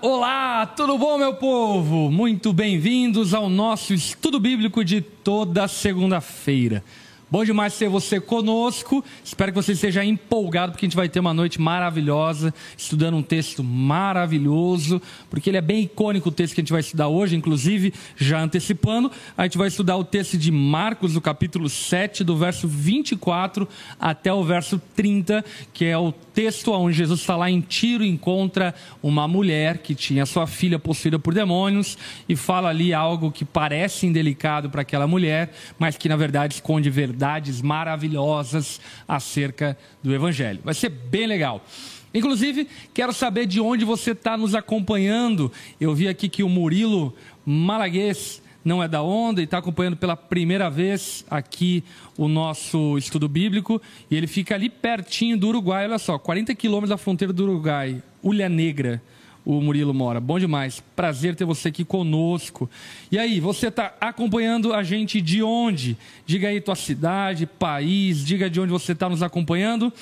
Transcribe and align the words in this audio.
Olá, 0.00 0.66
tudo 0.66 0.98
bom, 0.98 1.18
meu 1.18 1.34
povo? 1.34 2.10
Muito 2.10 2.52
bem-vindos 2.52 3.32
ao 3.32 3.48
nosso 3.48 3.94
estudo 3.94 4.40
bíblico 4.40 4.84
de 4.84 5.00
toda 5.00 5.68
segunda-feira. 5.68 6.82
Bom 7.28 7.44
demais 7.44 7.76
ter 7.76 7.88
você 7.88 8.20
conosco. 8.20 9.04
Espero 9.24 9.50
que 9.50 9.56
você 9.56 9.72
esteja 9.72 10.04
empolgado, 10.04 10.70
porque 10.70 10.86
a 10.86 10.88
gente 10.88 10.96
vai 10.96 11.08
ter 11.08 11.18
uma 11.18 11.34
noite 11.34 11.60
maravilhosa, 11.60 12.54
estudando 12.78 13.16
um 13.16 13.22
texto 13.22 13.64
maravilhoso, 13.64 15.02
porque 15.28 15.50
ele 15.50 15.56
é 15.56 15.60
bem 15.60 15.82
icônico 15.82 16.28
o 16.28 16.32
texto 16.32 16.54
que 16.54 16.60
a 16.60 16.62
gente 16.62 16.70
vai 16.70 16.82
estudar 16.82 17.08
hoje, 17.08 17.34
inclusive, 17.34 17.92
já 18.16 18.40
antecipando, 18.40 19.10
a 19.36 19.42
gente 19.42 19.58
vai 19.58 19.66
estudar 19.66 19.96
o 19.96 20.04
texto 20.04 20.38
de 20.38 20.52
Marcos, 20.52 21.14
do 21.14 21.20
capítulo 21.20 21.68
7, 21.68 22.22
do 22.22 22.36
verso 22.36 22.68
24 22.68 23.68
até 23.98 24.32
o 24.32 24.44
verso 24.44 24.80
30, 24.94 25.44
que 25.72 25.84
é 25.84 25.98
o 25.98 26.12
texto 26.12 26.70
onde 26.70 26.96
Jesus 26.96 27.18
está 27.18 27.34
lá 27.34 27.50
em 27.50 27.60
Tiro 27.60 28.04
e 28.04 28.08
encontra 28.08 28.72
uma 29.02 29.26
mulher 29.26 29.78
que 29.78 29.96
tinha 29.96 30.26
sua 30.26 30.46
filha 30.46 30.78
possuída 30.78 31.18
por 31.18 31.34
demônios 31.34 31.98
e 32.28 32.36
fala 32.36 32.68
ali 32.68 32.94
algo 32.94 33.32
que 33.32 33.44
parece 33.44 34.06
indelicado 34.06 34.70
para 34.70 34.82
aquela 34.82 35.08
mulher, 35.08 35.52
mas 35.76 35.96
que 35.96 36.08
na 36.08 36.14
verdade 36.14 36.54
esconde 36.54 36.88
verdade 36.88 37.15
verdades 37.16 37.62
maravilhosas 37.62 38.78
acerca 39.08 39.76
do 40.02 40.14
Evangelho. 40.14 40.60
Vai 40.62 40.74
ser 40.74 40.90
bem 40.90 41.26
legal. 41.26 41.64
Inclusive, 42.12 42.68
quero 42.92 43.12
saber 43.12 43.46
de 43.46 43.58
onde 43.58 43.86
você 43.86 44.10
está 44.10 44.36
nos 44.36 44.54
acompanhando. 44.54 45.50
Eu 45.80 45.94
vi 45.94 46.08
aqui 46.08 46.28
que 46.28 46.42
o 46.42 46.48
Murilo 46.48 47.14
Malaguês 47.44 48.42
não 48.62 48.82
é 48.82 48.88
da 48.88 49.02
onda 49.02 49.40
e 49.40 49.44
está 49.44 49.58
acompanhando 49.58 49.96
pela 49.96 50.16
primeira 50.16 50.68
vez 50.68 51.24
aqui 51.30 51.82
o 52.18 52.28
nosso 52.28 52.98
estudo 52.98 53.28
bíblico. 53.28 53.80
E 54.10 54.16
ele 54.16 54.26
fica 54.26 54.54
ali 54.54 54.68
pertinho 54.68 55.38
do 55.38 55.48
Uruguai, 55.48 55.86
olha 55.86 55.98
só, 55.98 56.18
40 56.18 56.54
quilômetros 56.54 56.90
da 56.90 56.98
fronteira 56.98 57.32
do 57.32 57.44
Uruguai, 57.44 58.02
Ulha 58.22 58.48
Negra 58.48 59.02
o 59.46 59.60
Murilo 59.60 59.94
mora. 59.94 60.20
Bom 60.20 60.40
demais. 60.40 60.82
Prazer 60.96 61.36
ter 61.36 61.44
você 61.44 61.68
aqui 61.68 61.84
conosco. 61.84 62.68
E 63.12 63.16
aí, 63.16 63.38
você 63.38 63.68
está 63.68 63.94
acompanhando 64.00 64.74
a 64.74 64.82
gente 64.82 65.20
de 65.20 65.40
onde? 65.40 65.96
Diga 66.26 66.48
aí 66.48 66.60
tua 66.60 66.74
cidade, 66.74 67.46
país, 67.46 68.26
diga 68.26 68.50
de 68.50 68.60
onde 68.60 68.72
você 68.72 68.90
está 68.90 69.08
nos 69.08 69.22
acompanhando 69.22 69.92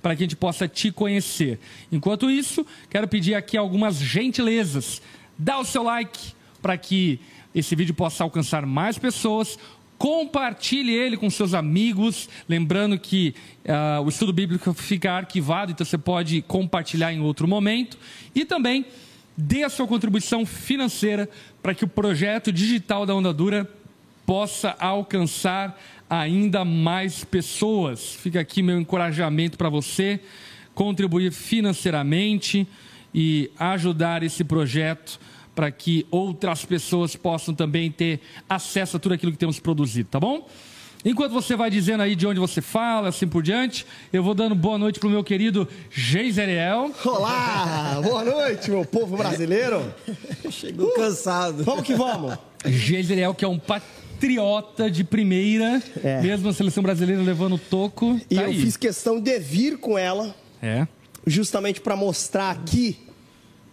para 0.00 0.16
que 0.16 0.22
a 0.22 0.24
gente 0.24 0.36
possa 0.36 0.66
te 0.66 0.90
conhecer. 0.90 1.60
Enquanto 1.92 2.30
isso, 2.30 2.66
quero 2.88 3.06
pedir 3.06 3.34
aqui 3.34 3.58
algumas 3.58 3.96
gentilezas. 3.96 5.02
Dá 5.36 5.58
o 5.58 5.64
seu 5.64 5.82
like 5.82 6.32
para 6.62 6.78
que 6.78 7.20
esse 7.54 7.76
vídeo 7.76 7.94
possa 7.94 8.24
alcançar 8.24 8.64
mais 8.64 8.98
pessoas 8.98 9.58
compartilhe 9.98 10.92
ele 10.92 11.16
com 11.16 11.28
seus 11.30 11.54
amigos. 11.54 12.28
Lembrando 12.48 12.98
que 12.98 13.34
uh, 13.64 14.02
o 14.02 14.08
estudo 14.08 14.32
bíblico 14.32 14.72
fica 14.74 15.12
arquivado, 15.12 15.72
então 15.72 15.84
você 15.84 15.98
pode 15.98 16.42
compartilhar 16.42 17.12
em 17.12 17.20
outro 17.20 17.46
momento. 17.48 17.98
E 18.34 18.44
também 18.44 18.86
dê 19.36 19.64
a 19.64 19.68
sua 19.68 19.86
contribuição 19.86 20.46
financeira 20.46 21.28
para 21.62 21.74
que 21.74 21.84
o 21.84 21.88
projeto 21.88 22.52
digital 22.52 23.04
da 23.04 23.14
Onda 23.14 23.32
Dura 23.32 23.68
possa 24.26 24.74
alcançar 24.78 25.78
ainda 26.08 26.64
mais 26.64 27.24
pessoas. 27.24 28.14
Fica 28.14 28.40
aqui 28.40 28.62
meu 28.62 28.78
encorajamento 28.78 29.58
para 29.58 29.68
você 29.68 30.20
contribuir 30.74 31.32
financeiramente 31.32 32.66
e 33.14 33.50
ajudar 33.58 34.22
esse 34.22 34.42
projeto 34.42 35.20
para 35.54 35.70
que 35.70 36.06
outras 36.10 36.64
pessoas 36.64 37.14
possam 37.16 37.54
também 37.54 37.90
ter 37.90 38.20
acesso 38.48 38.96
a 38.96 39.00
tudo 39.00 39.14
aquilo 39.14 39.32
que 39.32 39.38
temos 39.38 39.60
produzido, 39.60 40.08
tá 40.10 40.20
bom? 40.20 40.46
Enquanto 41.04 41.32
você 41.32 41.54
vai 41.54 41.68
dizendo 41.68 42.02
aí 42.02 42.16
de 42.16 42.26
onde 42.26 42.40
você 42.40 42.62
fala, 42.62 43.10
assim 43.10 43.28
por 43.28 43.42
diante, 43.42 43.84
eu 44.10 44.22
vou 44.22 44.34
dando 44.34 44.54
boa 44.54 44.78
noite 44.78 44.98
pro 44.98 45.10
meu 45.10 45.22
querido 45.22 45.68
Geiseriel. 45.90 46.90
Olá, 47.04 48.00
boa 48.02 48.24
noite, 48.24 48.70
meu 48.70 48.86
povo 48.86 49.14
brasileiro. 49.14 49.94
Chegou 50.50 50.88
uh, 50.88 50.94
cansado. 50.94 51.62
Vamos 51.62 51.84
que 51.84 51.94
vamos. 51.94 52.38
Geiseriel, 52.64 53.34
que 53.34 53.44
é 53.44 53.48
um 53.48 53.58
patriota 53.58 54.90
de 54.90 55.04
primeira, 55.04 55.82
é. 56.02 56.22
mesmo 56.22 56.48
a 56.48 56.54
seleção 56.54 56.82
brasileira 56.82 57.20
levando 57.20 57.56
o 57.56 57.58
toco. 57.58 58.18
E 58.30 58.36
tá 58.36 58.42
eu 58.42 58.48
aí. 58.48 58.58
fiz 58.58 58.78
questão 58.78 59.20
de 59.20 59.38
vir 59.38 59.76
com 59.76 59.98
ela. 59.98 60.34
É. 60.62 60.86
Justamente 61.26 61.82
para 61.82 61.94
mostrar 61.94 62.50
aqui 62.50 62.96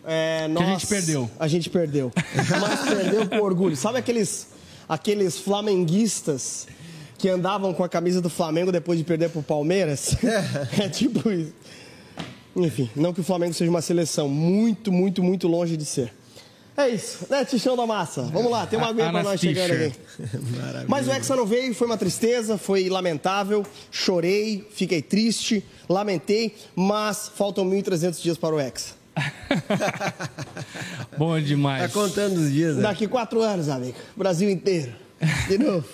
é, 0.06 0.48
nós, 0.48 0.64
que 0.64 0.70
a 0.70 0.74
gente 0.74 0.88
perdeu. 0.88 1.32
A 1.40 1.48
gente 1.48 1.70
perdeu. 1.70 2.12
Mas 2.60 2.80
perdeu 2.82 3.30
com 3.30 3.40
orgulho. 3.40 3.76
Sabe 3.76 4.00
aqueles, 4.00 4.48
aqueles 4.88 5.38
flamenguistas 5.38 6.68
que 7.18 7.30
andavam 7.30 7.74
com 7.74 7.84
a 7.84 7.90
camisa 7.90 8.20
do 8.20 8.30
Flamengo 8.30 8.72
depois 8.72 8.98
de 8.98 9.06
perder 9.06 9.30
pro 9.30 9.44
Palmeiras? 9.44 10.16
É, 10.24 10.86
é 10.86 10.90
tipo 10.90 11.30
isso. 11.32 11.54
Enfim, 12.56 12.90
não 12.96 13.14
que 13.14 13.22
o 13.22 13.24
Flamengo 13.24 13.54
seja 13.54 13.70
uma 13.70 13.82
seleção 13.82 14.28
muito, 14.28 14.92
muito, 14.92 15.24
muito 15.24 15.48
longe 15.48 15.78
de 15.78 15.86
ser. 15.86 16.12
É 16.76 16.88
isso, 16.88 17.28
né, 17.30 17.44
Tichão 17.44 17.76
da 17.76 17.86
Massa? 17.86 18.24
Vamos 18.24 18.50
lá, 18.50 18.66
tem 18.66 18.80
uma 18.80 18.88
aguinha 18.88 19.12
pra 19.12 19.22
nós 19.22 19.40
chegando 19.40 19.72
aqui. 19.72 19.94
Mas 20.88 21.08
o 21.08 21.12
Hexa 21.12 21.36
não 21.36 21.46
veio, 21.46 21.76
foi 21.76 21.86
uma 21.86 21.98
tristeza, 21.98 22.58
foi 22.58 22.90
lamentável. 22.90 23.66
Chorei, 23.92 24.66
fiquei 24.72 25.02
triste, 25.02 25.64
lamentei, 25.88 26.56
mas 26.74 27.30
faltam 27.36 27.70
1.300 27.70 28.22
dias 28.22 28.38
para 28.38 28.56
o 28.56 28.60
Hexa. 28.60 29.01
Bom 31.18 31.40
demais. 31.40 31.84
Tá 31.84 31.90
contando 31.90 32.38
os 32.38 32.52
dias. 32.52 32.76
Né? 32.76 32.84
Daqui 32.84 33.08
quatro 33.08 33.42
anos, 33.42 33.70
amigo. 33.70 33.96
Brasil 34.16 34.50
inteiro. 34.50 34.92
De 35.48 35.58
novo. 35.58 35.86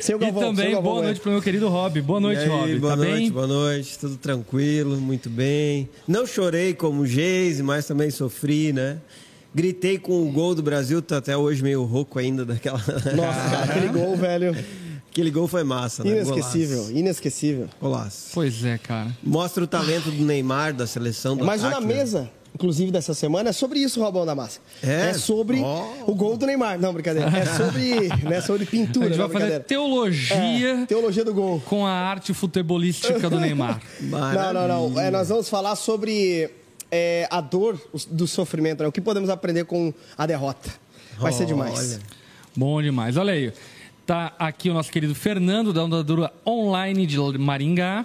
Seu 0.00 0.18
Galvão, 0.18 0.42
e 0.42 0.46
também 0.46 0.72
Galvão, 0.72 0.92
boa 0.92 1.04
noite 1.04 1.20
para 1.20 1.28
o 1.28 1.32
meu 1.32 1.42
querido 1.42 1.68
Rob. 1.68 2.00
Boa 2.00 2.18
noite, 2.18 2.40
aí, 2.40 2.48
Rob. 2.48 2.78
Boa 2.80 2.92
tá 2.92 2.96
noite, 2.96 3.12
bem? 3.12 3.30
boa 3.30 3.46
noite. 3.46 3.98
Tudo 3.98 4.16
tranquilo, 4.16 4.96
muito 4.96 5.30
bem. 5.30 5.88
Não 6.08 6.26
chorei 6.26 6.74
como 6.74 7.02
o 7.02 7.06
Geise, 7.06 7.62
mas 7.62 7.86
também 7.86 8.10
sofri, 8.10 8.72
né? 8.72 8.98
Gritei 9.54 9.98
com 9.98 10.26
o 10.26 10.32
gol 10.32 10.54
do 10.54 10.62
Brasil, 10.62 11.02
tô 11.02 11.14
até 11.14 11.36
hoje 11.36 11.62
meio 11.62 11.84
rouco 11.84 12.18
ainda 12.18 12.44
daquela. 12.44 12.78
Nossa, 12.78 13.50
cara, 13.50 13.64
aquele 13.70 13.88
gol, 13.88 14.16
velho. 14.16 14.56
Aquele 15.10 15.30
gol 15.30 15.46
foi 15.46 15.62
massa, 15.62 16.02
né? 16.02 16.10
Inesquecível, 16.10 16.78
Golaço. 16.78 16.96
inesquecível. 16.96 17.68
Golaço. 17.78 18.30
Pois 18.32 18.64
é, 18.64 18.78
cara. 18.78 19.14
Mostra 19.22 19.62
o 19.62 19.66
talento 19.66 20.10
do 20.10 20.24
Neymar, 20.24 20.72
da 20.72 20.86
seleção 20.86 21.36
do 21.36 21.44
Mais 21.44 21.62
ataque, 21.62 21.84
uma 21.84 21.86
mesa. 21.86 22.22
Né? 22.22 22.30
Inclusive 22.54 22.90
dessa 22.90 23.14
semana, 23.14 23.50
é 23.50 23.52
sobre 23.52 23.78
isso, 23.80 24.00
Robão 24.00 24.26
da 24.26 24.34
Massa. 24.34 24.60
É, 24.82 25.10
é 25.10 25.14
sobre 25.14 25.60
oh. 25.60 26.10
o 26.10 26.14
gol 26.14 26.36
do 26.36 26.46
Neymar. 26.46 26.78
Não, 26.78 26.92
brincadeira. 26.92 27.30
É 27.36 27.46
sobre, 27.46 28.08
né, 28.28 28.40
sobre 28.40 28.66
pintura. 28.66 29.06
A 29.06 29.08
gente 29.08 29.18
vai 29.18 29.28
fazer 29.28 29.60
teologia. 29.60 30.82
É, 30.82 30.86
teologia 30.86 31.24
do 31.24 31.34
gol. 31.34 31.60
Com 31.64 31.86
a 31.86 31.92
arte 31.92 32.34
futebolística 32.34 33.28
do 33.28 33.40
Neymar. 33.40 33.80
não, 34.00 34.52
não, 34.52 34.90
não. 34.90 35.00
É, 35.00 35.10
nós 35.10 35.28
vamos 35.28 35.48
falar 35.48 35.76
sobre 35.76 36.50
é, 36.90 37.26
a 37.30 37.40
dor 37.40 37.80
do 38.10 38.26
sofrimento, 38.26 38.82
né? 38.82 38.88
o 38.88 38.92
que 38.92 39.00
podemos 39.00 39.30
aprender 39.30 39.64
com 39.64 39.92
a 40.16 40.26
derrota. 40.26 40.70
Vai 41.18 41.32
ser 41.32 41.46
demais. 41.46 41.94
Olha. 41.94 42.00
Bom 42.54 42.82
demais. 42.82 43.16
Olha 43.16 43.32
aí. 43.32 43.52
Tá 44.04 44.34
aqui 44.38 44.68
o 44.68 44.74
nosso 44.74 44.90
querido 44.90 45.14
Fernando, 45.14 45.72
da 45.72 45.82
Andadura 45.82 46.32
Online 46.46 47.06
de 47.06 47.18
Maringá. 47.38 48.04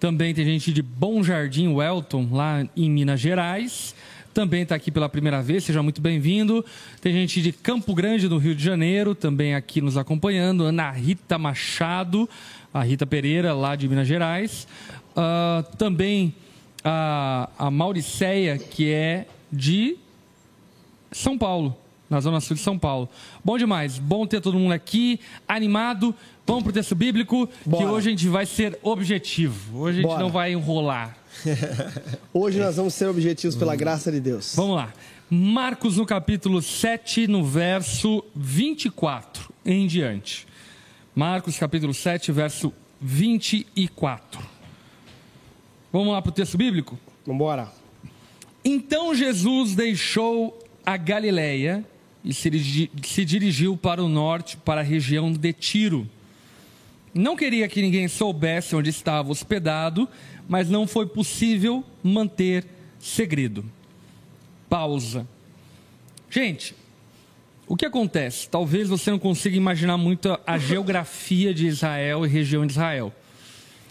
Também 0.00 0.32
tem 0.32 0.46
gente 0.46 0.72
de 0.72 0.80
Bom 0.80 1.22
Jardim, 1.22 1.68
Welton, 1.68 2.26
lá 2.32 2.66
em 2.74 2.88
Minas 2.88 3.20
Gerais. 3.20 3.94
Também 4.32 4.62
está 4.62 4.74
aqui 4.74 4.90
pela 4.90 5.10
primeira 5.10 5.42
vez, 5.42 5.62
seja 5.62 5.82
muito 5.82 6.00
bem-vindo. 6.00 6.64
Tem 7.02 7.12
gente 7.12 7.42
de 7.42 7.52
Campo 7.52 7.94
Grande, 7.94 8.26
no 8.26 8.38
Rio 8.38 8.54
de 8.54 8.64
Janeiro, 8.64 9.14
também 9.14 9.54
aqui 9.54 9.82
nos 9.82 9.98
acompanhando. 9.98 10.64
Ana 10.64 10.90
Rita 10.90 11.36
Machado, 11.36 12.26
a 12.72 12.82
Rita 12.82 13.06
Pereira, 13.06 13.52
lá 13.52 13.76
de 13.76 13.86
Minas 13.86 14.08
Gerais. 14.08 14.66
Uh, 15.10 15.76
também 15.76 16.34
a, 16.82 17.50
a 17.58 17.70
Mauriceia, 17.70 18.56
que 18.56 18.90
é 18.90 19.26
de 19.52 19.98
São 21.12 21.36
Paulo, 21.36 21.76
na 22.08 22.20
Zona 22.20 22.40
Sul 22.40 22.56
de 22.56 22.62
São 22.62 22.78
Paulo. 22.78 23.06
Bom 23.44 23.58
demais, 23.58 23.98
bom 23.98 24.26
ter 24.26 24.40
todo 24.40 24.58
mundo 24.58 24.72
aqui, 24.72 25.20
animado. 25.46 26.14
Vamos 26.50 26.64
para 26.64 26.70
o 26.70 26.72
texto 26.72 26.96
bíblico, 26.96 27.48
Bora. 27.64 27.84
que 27.84 27.90
hoje 27.92 28.08
a 28.08 28.10
gente 28.10 28.26
vai 28.26 28.44
ser 28.44 28.76
objetivo. 28.82 29.78
Hoje 29.82 29.98
a 29.98 30.02
gente 30.02 30.10
Bora. 30.10 30.20
não 30.20 30.30
vai 30.30 30.50
enrolar. 30.50 31.16
hoje 32.34 32.58
nós 32.58 32.74
vamos 32.74 32.92
ser 32.92 33.06
objetivos 33.06 33.54
pela 33.54 33.76
graça 33.76 34.10
de 34.10 34.18
Deus. 34.18 34.54
Vamos 34.56 34.74
lá. 34.74 34.92
Marcos 35.30 35.96
no 35.96 36.04
capítulo 36.04 36.60
7, 36.60 37.28
no 37.28 37.44
verso 37.44 38.24
24 38.34 39.48
em 39.64 39.86
diante. 39.86 40.44
Marcos 41.14 41.56
capítulo 41.56 41.94
7, 41.94 42.32
verso 42.32 42.72
24. 43.00 44.42
Vamos 45.92 46.12
lá 46.12 46.20
para 46.20 46.30
o 46.30 46.32
texto 46.32 46.58
bíblico? 46.58 46.98
Vamos 47.24 47.36
embora. 47.36 47.68
Então 48.64 49.14
Jesus 49.14 49.76
deixou 49.76 50.58
a 50.84 50.96
Galileia 50.96 51.84
e 52.24 52.34
se 52.34 52.50
dirigiu 53.24 53.76
para 53.76 54.02
o 54.02 54.08
norte, 54.08 54.56
para 54.56 54.80
a 54.80 54.84
região 54.84 55.32
de 55.32 55.52
Tiro 55.52 56.10
não 57.12 57.36
queria 57.36 57.68
que 57.68 57.82
ninguém 57.82 58.06
soubesse 58.08 58.74
onde 58.76 58.90
estava 58.90 59.30
hospedado, 59.30 60.08
mas 60.48 60.68
não 60.68 60.86
foi 60.86 61.06
possível 61.06 61.84
manter 62.02 62.64
segredo. 62.98 63.64
Pausa. 64.68 65.26
Gente, 66.30 66.74
o 67.66 67.76
que 67.76 67.86
acontece? 67.86 68.48
Talvez 68.48 68.88
você 68.88 69.10
não 69.10 69.18
consiga 69.18 69.56
imaginar 69.56 69.96
muito 69.96 70.38
a 70.46 70.58
geografia 70.58 71.52
de 71.52 71.66
Israel 71.66 72.24
e 72.24 72.28
região 72.28 72.64
de 72.66 72.72
Israel. 72.72 73.12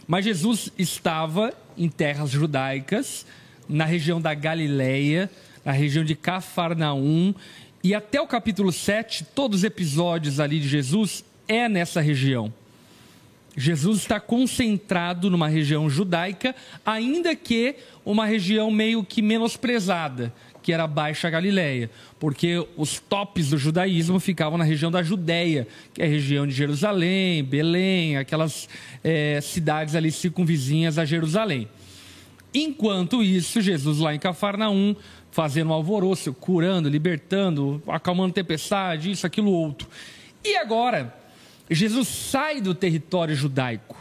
Mas 0.07 0.25
Jesus 0.25 0.71
estava 0.77 1.53
em 1.77 1.87
terras 1.87 2.29
judaicas, 2.29 3.25
na 3.67 3.85
região 3.85 4.19
da 4.19 4.33
Galileia, 4.33 5.29
na 5.63 5.71
região 5.71 6.03
de 6.03 6.15
Cafarnaum. 6.15 7.33
E 7.83 7.93
até 7.93 8.19
o 8.19 8.27
capítulo 8.27 8.71
7, 8.71 9.23
todos 9.35 9.59
os 9.59 9.63
episódios 9.63 10.39
ali 10.39 10.59
de 10.59 10.67
Jesus 10.67 11.23
é 11.47 11.69
nessa 11.69 12.01
região. 12.01 12.53
Jesus 13.59 13.99
está 13.99 14.21
concentrado 14.21 15.29
numa 15.29 15.49
região 15.49 15.89
judaica, 15.89 16.55
ainda 16.85 17.35
que 17.35 17.75
uma 18.05 18.25
região 18.25 18.71
meio 18.71 19.03
que 19.03 19.21
menosprezada, 19.21 20.33
que 20.63 20.71
era 20.71 20.83
a 20.83 20.87
Baixa 20.87 21.29
Galileia, 21.29 21.91
porque 22.17 22.65
os 22.77 22.99
tops 22.99 23.49
do 23.49 23.57
judaísmo 23.57 24.17
ficavam 24.17 24.57
na 24.57 24.63
região 24.63 24.89
da 24.89 25.03
Judéia, 25.03 25.67
que 25.93 26.01
é 26.01 26.05
a 26.05 26.07
região 26.07 26.47
de 26.47 26.53
Jerusalém, 26.53 27.43
Belém, 27.43 28.15
aquelas 28.15 28.69
é, 29.03 29.41
cidades 29.41 29.93
ali 29.93 30.09
circunvizinhas 30.09 30.97
a 30.97 31.03
Jerusalém. 31.03 31.67
Enquanto 32.53 33.21
isso, 33.21 33.59
Jesus 33.59 33.99
lá 33.99 34.15
em 34.15 34.19
Cafarnaum, 34.19 34.95
fazendo 35.31 35.71
um 35.71 35.73
alvoroço, 35.73 36.33
curando, 36.33 36.87
libertando, 36.87 37.83
acalmando 37.87 38.33
tempestade, 38.33 39.11
isso, 39.11 39.27
aquilo, 39.27 39.51
outro. 39.51 39.87
E 40.45 40.55
agora, 40.55 41.18
Jesus 41.75 42.07
sai 42.07 42.61
do 42.61 42.73
território 42.73 43.35
judaico 43.35 43.95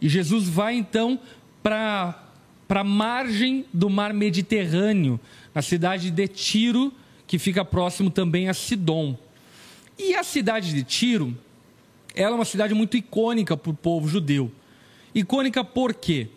e 0.00 0.08
Jesus 0.08 0.48
vai 0.48 0.74
então 0.74 1.18
para 1.62 2.14
a 2.68 2.84
margem 2.84 3.64
do 3.72 3.90
mar 3.90 4.12
Mediterrâneo, 4.12 5.18
na 5.54 5.62
cidade 5.62 6.10
de 6.10 6.28
Tiro, 6.28 6.92
que 7.26 7.38
fica 7.38 7.64
próximo 7.64 8.10
também 8.10 8.48
a 8.48 8.54
Sidom. 8.54 9.16
E 9.98 10.14
a 10.14 10.22
cidade 10.22 10.72
de 10.72 10.84
Tiro, 10.84 11.36
ela 12.14 12.32
é 12.32 12.34
uma 12.34 12.44
cidade 12.44 12.74
muito 12.74 12.96
icônica 12.96 13.56
para 13.56 13.70
o 13.70 13.74
povo 13.74 14.08
judeu. 14.08 14.50
Icônica 15.14 15.64
por 15.64 15.94
quê? 15.94 16.28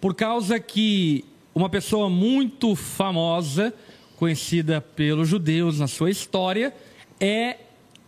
Por 0.00 0.14
causa 0.14 0.60
que 0.60 1.24
uma 1.54 1.70
pessoa 1.70 2.10
muito 2.10 2.74
famosa, 2.74 3.72
conhecida 4.16 4.80
pelos 4.80 5.28
judeus 5.28 5.78
na 5.78 5.86
sua 5.86 6.10
história, 6.10 6.74
é 7.18 7.58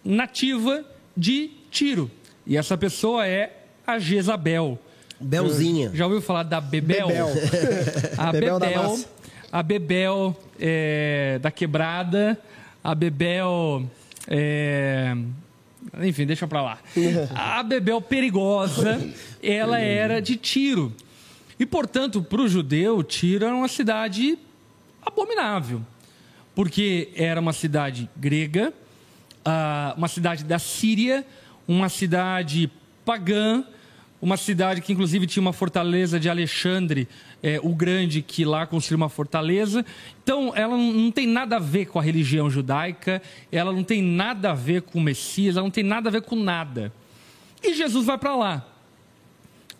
nativa 0.04 0.84
de 1.16 1.55
Tiro. 1.76 2.11
E 2.46 2.56
essa 2.56 2.75
pessoa 2.78 3.26
é 3.26 3.64
a 3.87 3.99
Jezabel. 3.99 4.78
Belzinha. 5.20 5.90
Já 5.93 6.06
ouviu 6.06 6.23
falar 6.23 6.43
da 6.43 6.58
Bebel? 6.58 7.08
Bebel. 7.08 7.28
A 8.17 8.32
Bebel, 8.32 8.58
Bebel 8.58 8.99
a 9.52 9.62
Bebel 9.62 10.37
é, 10.58 11.38
da 11.40 11.50
Quebrada, 11.50 12.38
a 12.82 12.94
Bebel. 12.94 13.88
É, 14.26 15.14
enfim, 16.02 16.26
deixa 16.26 16.46
pra 16.46 16.62
lá. 16.62 16.78
A 17.34 17.62
Bebel 17.62 18.00
perigosa, 18.00 18.99
ela 19.43 19.78
era 19.78 20.20
de 20.20 20.37
Tiro. 20.37 20.93
E, 21.58 21.64
portanto, 21.64 22.23
para 22.23 22.40
o 22.40 22.49
judeu, 22.49 23.02
Tiro 23.02 23.44
era 23.44 23.55
uma 23.55 23.69
cidade 23.69 24.38
abominável. 25.05 25.82
Porque 26.55 27.11
era 27.14 27.38
uma 27.38 27.52
cidade 27.52 28.08
grega, 28.17 28.73
ah, 29.44 29.94
uma 29.96 30.08
cidade 30.08 30.43
da 30.43 30.58
Síria, 30.58 31.25
uma 31.66 31.88
cidade 31.88 32.70
pagã, 33.04 33.64
uma 34.20 34.36
cidade 34.36 34.80
que 34.80 34.92
inclusive 34.92 35.26
tinha 35.26 35.40
uma 35.40 35.52
fortaleza 35.52 36.18
de 36.18 36.28
Alexandre 36.28 37.08
é, 37.42 37.60
o 37.62 37.74
Grande, 37.74 38.22
que 38.22 38.44
lá 38.44 38.66
construiu 38.66 38.96
uma 38.96 39.08
fortaleza. 39.08 39.84
Então, 40.22 40.52
ela 40.54 40.76
não 40.76 41.10
tem 41.10 41.26
nada 41.26 41.56
a 41.56 41.60
ver 41.60 41.86
com 41.86 41.98
a 41.98 42.02
religião 42.02 42.50
judaica, 42.50 43.22
ela 43.52 43.72
não 43.72 43.84
tem 43.84 44.02
nada 44.02 44.50
a 44.50 44.54
ver 44.54 44.82
com 44.82 44.98
o 44.98 45.02
Messias, 45.02 45.56
ela 45.56 45.64
não 45.64 45.70
tem 45.70 45.84
nada 45.84 46.08
a 46.08 46.12
ver 46.12 46.22
com 46.22 46.36
nada. 46.36 46.92
E 47.62 47.74
Jesus 47.74 48.06
vai 48.06 48.18
para 48.18 48.34
lá. 48.34 48.66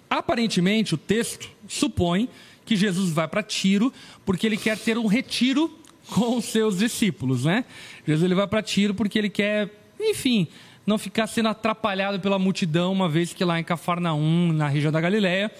Aparentemente, 0.09 0.95
o 0.95 0.99
texto 0.99 1.51
supõe 1.67 2.29
que 2.65 2.77
Jesus 2.77 3.11
vai 3.11 3.27
para 3.27 3.43
Tiro, 3.43 3.93
porque 4.25 4.47
ele 4.47 4.57
quer 4.57 4.79
ter 4.79 4.99
um 4.99 5.07
retiro 5.07 5.77
com 6.09 6.37
os 6.37 6.45
seus 6.45 6.79
discípulos, 6.79 7.45
né? 7.45 7.65
Jesus 8.07 8.25
ele 8.25 8.35
vai 8.35 8.47
para 8.47 8.63
Tiro 8.63 8.95
porque 8.95 9.19
ele 9.19 9.29
quer, 9.29 9.71
enfim, 9.99 10.47
não 10.87 10.99
ficar 10.99 11.27
sendo 11.27 11.49
atrapalhado 11.49 12.21
pela 12.21 12.39
multidão, 12.39 12.93
uma 12.93 13.09
vez 13.09 13.35
que 13.35 13.45
lá 13.45 13.59
em 13.59 13.65
Cafarnaum, 13.65 14.53
na 14.53 14.69
região 14.69 14.93
da 14.93 15.01
Galiléia, 15.01 15.51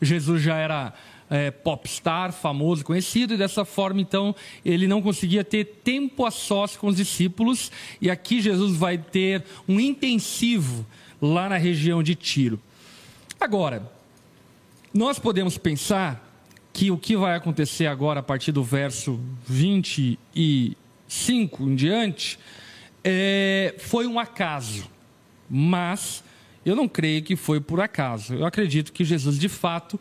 Jesus 0.00 0.42
já 0.42 0.56
era 0.56 0.92
é, 1.28 1.50
popstar, 1.50 2.32
famoso, 2.32 2.84
conhecido, 2.84 3.34
e 3.34 3.36
dessa 3.36 3.64
forma, 3.64 4.00
então, 4.00 4.34
ele 4.64 4.86
não 4.86 5.02
conseguia 5.02 5.42
ter 5.42 5.64
tempo 5.82 6.24
a 6.24 6.30
sós 6.30 6.76
com 6.76 6.86
os 6.86 6.96
discípulos, 6.96 7.72
e 8.00 8.10
aqui 8.10 8.40
Jesus 8.40 8.76
vai 8.76 8.96
ter 8.96 9.42
um 9.68 9.80
intensivo 9.80 10.86
lá 11.20 11.48
na 11.48 11.56
região 11.56 12.02
de 12.02 12.14
Tiro. 12.14 12.60
Agora, 13.40 13.90
nós 14.94 15.18
podemos 15.18 15.58
pensar 15.58 16.24
que 16.72 16.90
o 16.90 16.98
que 16.98 17.16
vai 17.16 17.34
acontecer 17.34 17.86
agora, 17.86 18.20
a 18.20 18.22
partir 18.22 18.52
do 18.52 18.62
verso 18.62 19.18
25 19.46 21.62
em 21.62 21.74
diante, 21.74 22.38
é, 23.08 23.76
foi 23.78 24.04
um 24.04 24.18
acaso, 24.18 24.90
mas 25.48 26.24
eu 26.64 26.74
não 26.74 26.88
creio 26.88 27.22
que 27.22 27.36
foi 27.36 27.60
por 27.60 27.80
acaso. 27.80 28.34
Eu 28.34 28.44
acredito 28.44 28.92
que 28.92 29.04
Jesus, 29.04 29.38
de 29.38 29.48
fato, 29.48 29.98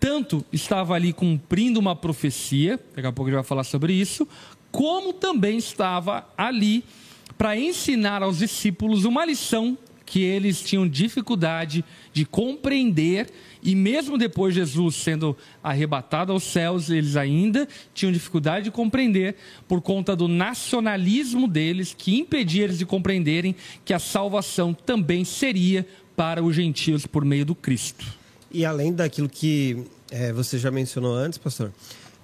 tanto 0.00 0.42
estava 0.50 0.94
ali 0.94 1.12
cumprindo 1.12 1.78
uma 1.78 1.94
profecia, 1.94 2.80
daqui 2.96 3.06
a 3.06 3.12
pouco 3.12 3.28
gente 3.28 3.36
vai 3.36 3.44
falar 3.44 3.64
sobre 3.64 3.92
isso, 3.92 4.26
como 4.72 5.12
também 5.12 5.58
estava 5.58 6.26
ali 6.38 6.82
para 7.36 7.54
ensinar 7.54 8.22
aos 8.22 8.38
discípulos 8.38 9.04
uma 9.04 9.26
lição 9.26 9.76
que 10.06 10.22
eles 10.22 10.62
tinham 10.62 10.88
dificuldade 10.88 11.84
de 12.14 12.24
compreender, 12.24 13.30
e 13.62 13.74
mesmo 13.74 14.16
depois 14.16 14.54
de 14.54 14.60
Jesus 14.60 14.96
sendo 14.96 15.36
arrebatado 15.62 16.32
aos 16.32 16.44
céus, 16.44 16.90
eles 16.90 17.16
ainda 17.16 17.68
tinham 17.94 18.12
dificuldade 18.12 18.64
de 18.64 18.70
compreender 18.70 19.36
por 19.66 19.80
conta 19.80 20.14
do 20.14 20.28
nacionalismo 20.28 21.48
deles, 21.48 21.94
que 21.96 22.18
impedia 22.18 22.64
eles 22.64 22.78
de 22.78 22.86
compreenderem 22.86 23.54
que 23.84 23.92
a 23.92 23.98
salvação 23.98 24.72
também 24.72 25.24
seria 25.24 25.86
para 26.16 26.42
os 26.42 26.54
gentios 26.54 27.06
por 27.06 27.24
meio 27.24 27.44
do 27.44 27.54
Cristo. 27.54 28.04
E 28.50 28.64
além 28.64 28.92
daquilo 28.92 29.28
que 29.28 29.84
é, 30.10 30.32
você 30.32 30.58
já 30.58 30.70
mencionou 30.70 31.14
antes, 31.14 31.38
pastor, 31.38 31.72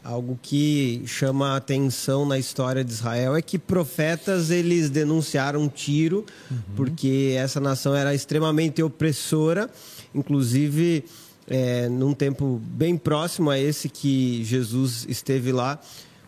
algo 0.03 0.39
que 0.43 1.03
chama 1.07 1.53
a 1.53 1.57
atenção 1.57 2.27
na 2.27 2.39
história 2.39 2.85
de 2.85 2.93
Israel 2.93 3.35
é 3.35 3.41
que 3.41 3.59
profetas 3.59 4.51
eles 4.51 4.91
denunciaram 4.91 5.69
Tiro, 5.69 6.27
uhum. 6.51 6.59
porque 6.77 7.35
essa 7.39 7.59
nação 7.59 7.95
era 7.95 8.15
extremamente 8.15 8.83
opressora, 8.83 9.71
inclusive 10.15 11.05
é, 11.49 11.89
num 11.89 12.15
tempo 12.15 12.61
bem 12.65 12.97
próximo 12.97 13.51
a 13.51 13.59
esse 13.59 13.89
que 13.89 14.43
Jesus 14.45 15.07
esteve 15.09 15.53
lá, 15.53 15.79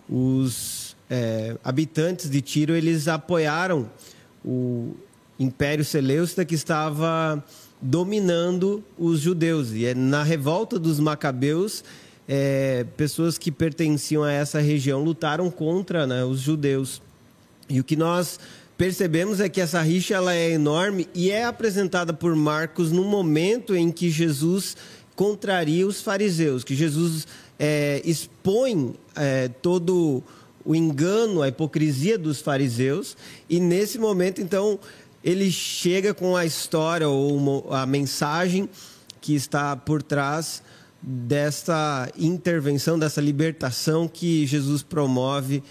os 0.08 0.96
é, 1.08 1.56
habitantes 1.64 2.30
de 2.30 2.40
Tiro 2.40 2.74
eles 2.74 3.08
apoiaram 3.08 3.90
o 4.44 4.94
Império 5.38 5.84
Seleucida 5.84 6.44
que 6.44 6.54
estava 6.54 7.42
dominando 7.80 8.82
os 8.98 9.20
judeus. 9.20 9.72
E 9.72 9.86
é 9.86 9.94
na 9.94 10.22
revolta 10.22 10.78
dos 10.78 10.98
macabeus, 11.00 11.84
é, 12.28 12.84
pessoas 12.96 13.38
que 13.38 13.50
pertenciam 13.50 14.22
a 14.22 14.32
essa 14.32 14.60
região 14.60 15.02
lutaram 15.02 15.50
contra 15.50 16.06
né, 16.06 16.24
os 16.24 16.40
judeus. 16.40 17.02
E 17.68 17.80
o 17.80 17.84
que 17.84 17.96
nós 17.96 18.38
percebemos 18.76 19.40
é 19.40 19.48
que 19.48 19.60
essa 19.60 19.80
rixa 19.80 20.14
ela 20.14 20.34
é 20.34 20.50
enorme 20.50 21.08
e 21.14 21.30
é 21.30 21.44
apresentada 21.44 22.12
por 22.12 22.34
Marcos 22.34 22.92
no 22.92 23.04
momento 23.04 23.74
em 23.74 23.90
que 23.90 24.10
Jesus 24.10 24.76
contraria 25.16 25.86
os 25.86 26.02
fariseus, 26.02 26.62
que 26.62 26.76
Jesus 26.76 27.26
é, 27.58 28.00
expõe 28.04 28.94
é, 29.16 29.48
todo 29.48 30.22
o 30.64 30.74
engano, 30.74 31.42
a 31.42 31.48
hipocrisia 31.48 32.18
dos 32.18 32.40
fariseus, 32.40 33.16
e 33.48 33.58
nesse 33.58 33.98
momento, 33.98 34.40
então, 34.40 34.78
ele 35.24 35.50
chega 35.50 36.12
com 36.12 36.36
a 36.36 36.44
história 36.44 37.08
ou 37.08 37.72
a 37.72 37.86
mensagem 37.86 38.68
que 39.20 39.34
está 39.34 39.74
por 39.74 40.02
trás 40.02 40.62
desta 41.00 42.10
intervenção, 42.18 42.98
dessa 42.98 43.20
libertação 43.20 44.08
que 44.08 44.46
Jesus 44.46 44.82
promove 44.82 45.62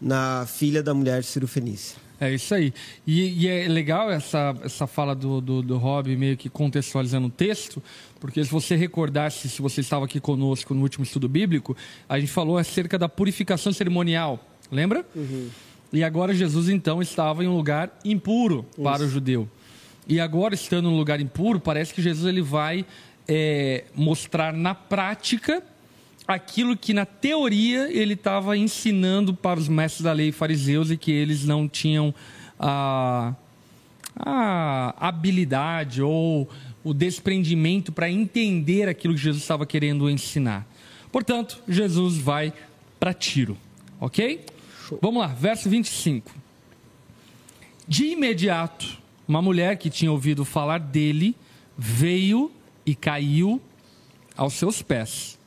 na 0.00 0.46
filha 0.46 0.82
da 0.82 0.92
mulher 0.92 1.20
de 1.20 1.26
Ciro 1.26 1.48
Fenícia. 1.48 1.96
É 2.22 2.32
isso 2.32 2.54
aí. 2.54 2.72
E, 3.04 3.46
e, 3.46 3.48
é 3.48 3.66
legal 3.66 4.08
essa, 4.08 4.54
essa 4.62 4.86
fala 4.86 5.12
do, 5.12 5.40
do, 5.40 5.60
do 5.60 5.76
Rob, 5.76 6.14
meio 6.16 6.36
que 6.36 6.48
contextualizando 6.48 7.26
o 7.26 7.30
texto, 7.30 7.82
porque 8.20 8.44
se 8.44 8.48
você 8.48 8.76
recordasse, 8.76 9.48
se 9.48 9.60
você 9.60 9.80
estava 9.80 10.04
aqui 10.04 10.20
conosco 10.20 10.72
no 10.72 10.82
último 10.82 11.02
estudo 11.02 11.28
bíblico, 11.28 11.76
a 12.08 12.20
gente 12.20 12.30
falou 12.30 12.58
acerca 12.58 12.96
da 12.96 13.08
purificação 13.08 13.72
cerimonial. 13.72 14.38
Lembra? 14.70 15.04
Uhum. 15.16 15.48
E 15.92 16.04
agora 16.04 16.32
Jesus 16.32 16.68
então 16.68 17.02
estava 17.02 17.42
em 17.42 17.48
um 17.48 17.56
lugar 17.56 17.92
impuro 18.04 18.64
Isso. 18.70 18.82
para 18.82 19.02
o 19.02 19.08
judeu. 19.08 19.48
E 20.06 20.20
agora 20.20 20.54
estando 20.54 20.88
num 20.88 20.96
lugar 20.96 21.20
impuro, 21.20 21.58
parece 21.58 21.92
que 21.92 22.00
Jesus 22.00 22.24
ele 22.24 22.40
vai 22.40 22.86
é, 23.26 23.82
mostrar 23.96 24.52
na 24.52 24.76
prática 24.76 25.60
aquilo 26.34 26.76
que 26.76 26.92
na 26.92 27.04
teoria 27.06 27.90
ele 27.92 28.14
estava 28.14 28.56
ensinando 28.56 29.34
para 29.34 29.58
os 29.58 29.68
mestres 29.68 30.02
da 30.02 30.12
lei 30.12 30.28
e 30.28 30.32
fariseus 30.32 30.90
e 30.90 30.96
que 30.96 31.10
eles 31.10 31.44
não 31.44 31.68
tinham 31.68 32.14
a, 32.58 33.34
a 34.16 34.94
habilidade 35.08 36.02
ou 36.02 36.48
o 36.84 36.92
desprendimento 36.92 37.92
para 37.92 38.10
entender 38.10 38.88
aquilo 38.88 39.14
que 39.14 39.20
Jesus 39.20 39.42
estava 39.42 39.64
querendo 39.66 40.10
ensinar. 40.10 40.66
Portanto, 41.10 41.62
Jesus 41.68 42.16
vai 42.16 42.52
para 42.98 43.12
Tiro, 43.12 43.56
ok? 44.00 44.44
Vamos 45.00 45.22
lá, 45.22 45.28
verso 45.28 45.68
25. 45.68 46.32
De 47.86 48.06
imediato, 48.06 48.98
uma 49.26 49.42
mulher 49.42 49.76
que 49.76 49.90
tinha 49.90 50.10
ouvido 50.10 50.44
falar 50.44 50.78
dele 50.78 51.36
veio 51.76 52.50
e 52.84 52.94
caiu 52.94 53.60
aos 54.36 54.54
seus 54.54 54.82
pés. 54.82 55.38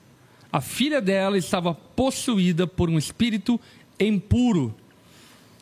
A 0.55 0.61
filha 0.61 1.01
dela 1.01 1.37
estava 1.37 1.73
possuída 1.73 2.65
por 2.65 2.89
um 2.89 2.97
espírito 2.97 3.59
impuro 3.99 4.73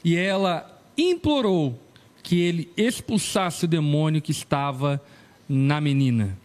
e 0.03 0.15
ela 0.15 0.79
implorou 0.95 1.81
que 2.21 2.39
ele 2.39 2.71
expulsasse 2.77 3.65
o 3.65 3.67
demônio 3.67 4.21
que 4.21 4.29
estava 4.29 5.01
na 5.49 5.81
menina. 5.81 6.37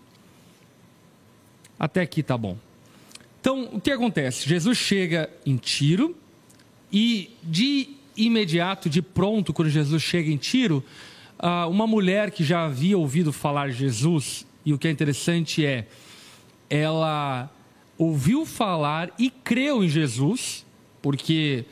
Até 1.79 2.01
aqui 2.01 2.23
tá 2.23 2.39
bom. 2.39 2.57
Então, 3.39 3.69
o 3.71 3.79
que 3.79 3.91
acontece? 3.91 4.49
Jesus 4.49 4.79
chega 4.79 5.29
em 5.45 5.59
Tiro 5.59 6.17
e 6.91 7.37
de 7.43 7.97
imediato, 8.17 8.89
de 8.89 9.03
pronto, 9.03 9.53
quando 9.53 9.69
Jesus 9.69 10.03
chega 10.03 10.31
em 10.31 10.39
Tiro, 10.39 10.83
uma 11.71 11.87
mulher 11.87 12.31
que 12.31 12.43
já 12.43 12.65
havia 12.65 12.97
ouvido 12.97 13.31
falar 13.31 13.69
Jesus, 13.69 14.47
e 14.65 14.73
o 14.73 14.79
que 14.79 14.89
é 14.89 14.91
interessante 14.91 15.67
é, 15.67 15.87
ela 16.71 17.51
ouviu 17.99 18.47
falar 18.47 19.11
e 19.19 19.29
creu 19.29 19.83
em 19.83 19.89
Jesus, 19.89 20.65
porque 21.03 21.65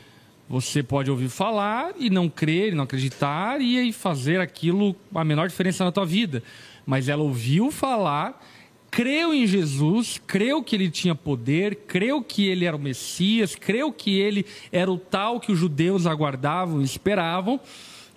você 0.48 0.82
pode 0.82 1.10
ouvir 1.10 1.28
falar 1.28 1.94
e 1.98 2.10
não 2.10 2.28
crer, 2.28 2.74
não 2.74 2.84
acreditar 2.84 3.60
e 3.60 3.92
fazer 3.92 4.40
aquilo 4.40 4.94
a 5.14 5.24
menor 5.24 5.48
diferença 5.48 5.84
na 5.84 5.92
tua 5.92 6.04
vida. 6.04 6.42
Mas 6.84 7.08
ela 7.08 7.22
ouviu 7.22 7.70
falar, 7.70 8.44
creu 8.90 9.32
em 9.32 9.46
Jesus, 9.46 10.20
creu 10.26 10.62
que 10.62 10.74
ele 10.74 10.90
tinha 10.90 11.14
poder, 11.14 11.76
creu 11.86 12.22
que 12.22 12.46
ele 12.46 12.64
era 12.64 12.76
o 12.76 12.80
Messias, 12.80 13.54
creu 13.54 13.92
que 13.92 14.18
ele 14.18 14.44
era 14.72 14.90
o 14.90 14.98
tal 14.98 15.40
que 15.40 15.52
os 15.52 15.58
judeus 15.58 16.06
aguardavam 16.06 16.80
e 16.80 16.84
esperavam. 16.84 17.60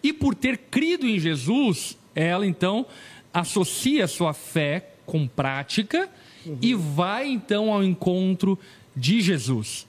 E 0.02 0.12
por 0.12 0.34
ter 0.34 0.58
crido 0.58 1.08
em 1.08 1.20
Jesus, 1.20 1.98
ela 2.16 2.46
então 2.46 2.86
associa 3.34 4.08
sua 4.08 4.34
fé 4.34 4.94
com 5.06 5.28
prática 5.28 6.10
uhum. 6.46 6.58
e 6.62 6.74
vai 6.74 7.28
então 7.28 7.72
ao 7.72 7.84
encontro 7.84 8.58
de 8.96 9.22
Jesus. 9.22 9.88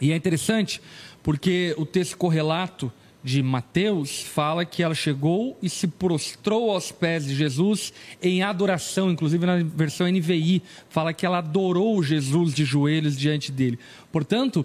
E 0.00 0.12
é 0.12 0.16
interessante 0.16 0.80
porque 1.22 1.74
o 1.76 1.84
texto 1.84 2.16
correlato 2.16 2.92
de 3.22 3.42
Mateus 3.42 4.22
fala 4.22 4.64
que 4.64 4.82
ela 4.82 4.94
chegou 4.94 5.58
e 5.60 5.68
se 5.68 5.88
prostrou 5.88 6.70
aos 6.70 6.92
pés 6.92 7.26
de 7.26 7.34
Jesus 7.34 7.92
em 8.22 8.42
adoração, 8.42 9.10
inclusive 9.10 9.44
na 9.44 9.56
versão 9.62 10.06
NVI, 10.08 10.62
fala 10.88 11.12
que 11.12 11.26
ela 11.26 11.38
adorou 11.38 12.02
Jesus 12.02 12.54
de 12.54 12.64
joelhos 12.64 13.18
diante 13.18 13.50
dele. 13.50 13.78
Portanto, 14.12 14.64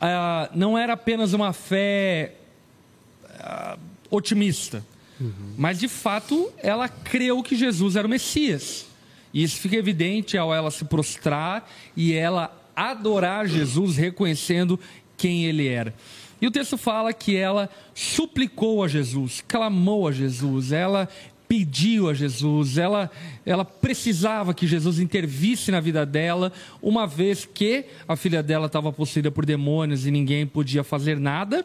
ah, 0.00 0.50
não 0.54 0.76
era 0.76 0.94
apenas 0.94 1.32
uma 1.32 1.52
fé 1.52 2.34
ah, 3.38 3.78
otimista, 4.10 4.84
uhum. 5.20 5.54
mas 5.56 5.78
de 5.78 5.88
fato 5.88 6.52
ela 6.58 6.88
creu 6.88 7.42
que 7.42 7.56
Jesus 7.56 7.96
era 7.96 8.06
o 8.06 8.10
Messias. 8.10 8.86
E 9.34 9.42
isso 9.42 9.58
fica 9.58 9.76
evidente 9.76 10.38
ao 10.38 10.54
ela 10.54 10.70
se 10.70 10.84
prostrar 10.84 11.68
e 11.96 12.14
ela 12.14 12.56
adorar 12.74 13.46
Jesus, 13.46 13.96
reconhecendo 13.96 14.78
quem 15.16 15.44
ele 15.44 15.66
era. 15.66 15.92
E 16.40 16.46
o 16.46 16.50
texto 16.50 16.78
fala 16.78 17.12
que 17.12 17.36
ela 17.36 17.68
suplicou 17.94 18.84
a 18.84 18.88
Jesus, 18.88 19.42
clamou 19.46 20.06
a 20.08 20.12
Jesus, 20.12 20.72
ela 20.72 21.08
pediu 21.48 22.08
a 22.08 22.14
Jesus, 22.14 22.78
ela, 22.78 23.10
ela 23.44 23.64
precisava 23.64 24.54
que 24.54 24.66
Jesus 24.66 24.98
intervisse 24.98 25.70
na 25.70 25.80
vida 25.80 26.04
dela, 26.04 26.52
uma 26.82 27.06
vez 27.06 27.44
que 27.44 27.84
a 28.08 28.16
filha 28.16 28.42
dela 28.42 28.66
estava 28.66 28.92
possuída 28.92 29.30
por 29.30 29.44
demônios 29.44 30.06
e 30.06 30.10
ninguém 30.10 30.46
podia 30.46 30.82
fazer 30.82 31.18
nada, 31.18 31.64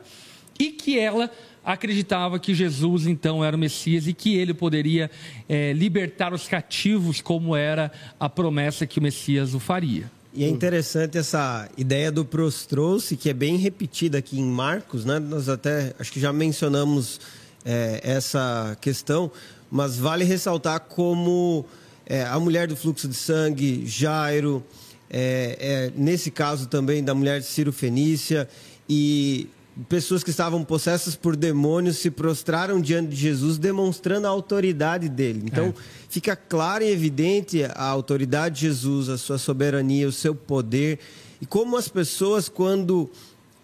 e 0.60 0.72
que 0.72 1.00
ela 1.00 1.32
acreditava 1.64 2.40
que 2.40 2.54
Jesus 2.54 3.06
então 3.06 3.44
era 3.44 3.56
o 3.56 3.60
Messias 3.60 4.08
e 4.08 4.14
que 4.14 4.36
ele 4.38 4.54
poderia 4.54 5.10
é, 5.48 5.74
libertar 5.74 6.34
os 6.34 6.48
cativos, 6.48 7.22
como 7.22 7.56
era 7.56 7.92
a 8.20 8.30
promessa 8.30 8.88
que 8.88 9.00
o 9.00 9.02
Messias 9.02 9.54
o 9.54 9.60
faria. 9.60 10.10
E 10.34 10.44
é 10.44 10.48
interessante 10.48 11.18
essa 11.18 11.68
ideia 11.76 12.12
do 12.12 12.24
prostrou-se, 12.24 13.18
que 13.18 13.30
é 13.30 13.34
bem 13.34 13.58
repetida 13.58 14.20
aqui 14.20 14.40
em 14.40 14.46
Marcos, 14.46 15.04
né? 15.04 15.18
Nós 15.18 15.50
até 15.50 15.94
acho 16.00 16.12
que 16.12 16.20
já 16.20 16.32
mencionamos 16.32 17.20
é, 17.66 18.00
essa 18.04 18.78
questão, 18.80 19.32
mas 19.72 19.98
vale 19.98 20.24
ressaltar 20.24 20.82
como 20.82 21.66
é, 22.06 22.24
a 22.24 22.40
mulher 22.40 22.68
do 22.68 22.76
fluxo 22.76 23.08
de 23.08 23.16
sangue, 23.16 23.84
Jairo, 23.86 24.64
é, 25.10 25.58
é 25.60 25.92
nesse 25.96 26.30
caso 26.30 26.68
também 26.68 27.04
da 27.04 27.16
mulher 27.16 27.40
de 27.40 27.48
Ciro 27.48 27.74
Fenícia, 27.74 28.48
e 28.88 29.50
pessoas 29.88 30.24
que 30.24 30.30
estavam 30.30 30.64
possessas 30.64 31.16
por 31.16 31.36
demônios 31.36 31.98
se 31.98 32.12
prostraram 32.12 32.82
diante 32.82 33.10
de 33.10 33.16
Jesus, 33.16 33.58
demonstrando 33.58 34.28
a 34.28 34.30
autoridade 34.30 35.08
dele. 35.08 35.44
Então, 35.46 35.68
é. 35.68 35.74
fica 36.10 36.36
claro 36.36 36.84
e 36.84 36.90
evidente 36.90 37.64
a 37.64 37.84
autoridade 37.84 38.56
de 38.56 38.62
Jesus, 38.62 39.10
a 39.10 39.18
sua 39.18 39.38
soberania, 39.38 40.08
o 40.08 40.12
seu 40.12 40.36
poder, 40.36 41.00
e 41.42 41.46
como 41.46 41.78
as 41.78 41.88
pessoas, 41.88 42.50
quando 42.50 43.10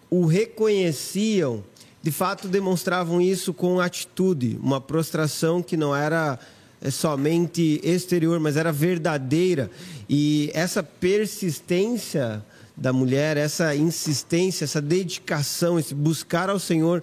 o 0.08 0.24
reconheciam, 0.24 1.62
de 2.02 2.10
fato 2.10 2.48
demonstravam 2.48 3.20
isso 3.20 3.52
com 3.52 3.80
atitude, 3.80 4.58
uma 4.62 4.80
prostração 4.80 5.62
que 5.62 5.76
não 5.76 5.94
era 5.94 6.38
é, 6.80 6.90
somente 6.90 7.80
exterior, 7.82 8.38
mas 8.38 8.56
era 8.56 8.72
verdadeira. 8.72 9.70
E 10.08 10.50
essa 10.54 10.82
persistência 10.82 12.44
da 12.76 12.92
mulher, 12.92 13.36
essa 13.36 13.74
insistência, 13.74 14.64
essa 14.64 14.80
dedicação, 14.80 15.78
esse 15.78 15.94
buscar 15.94 16.50
ao 16.50 16.58
Senhor 16.58 17.02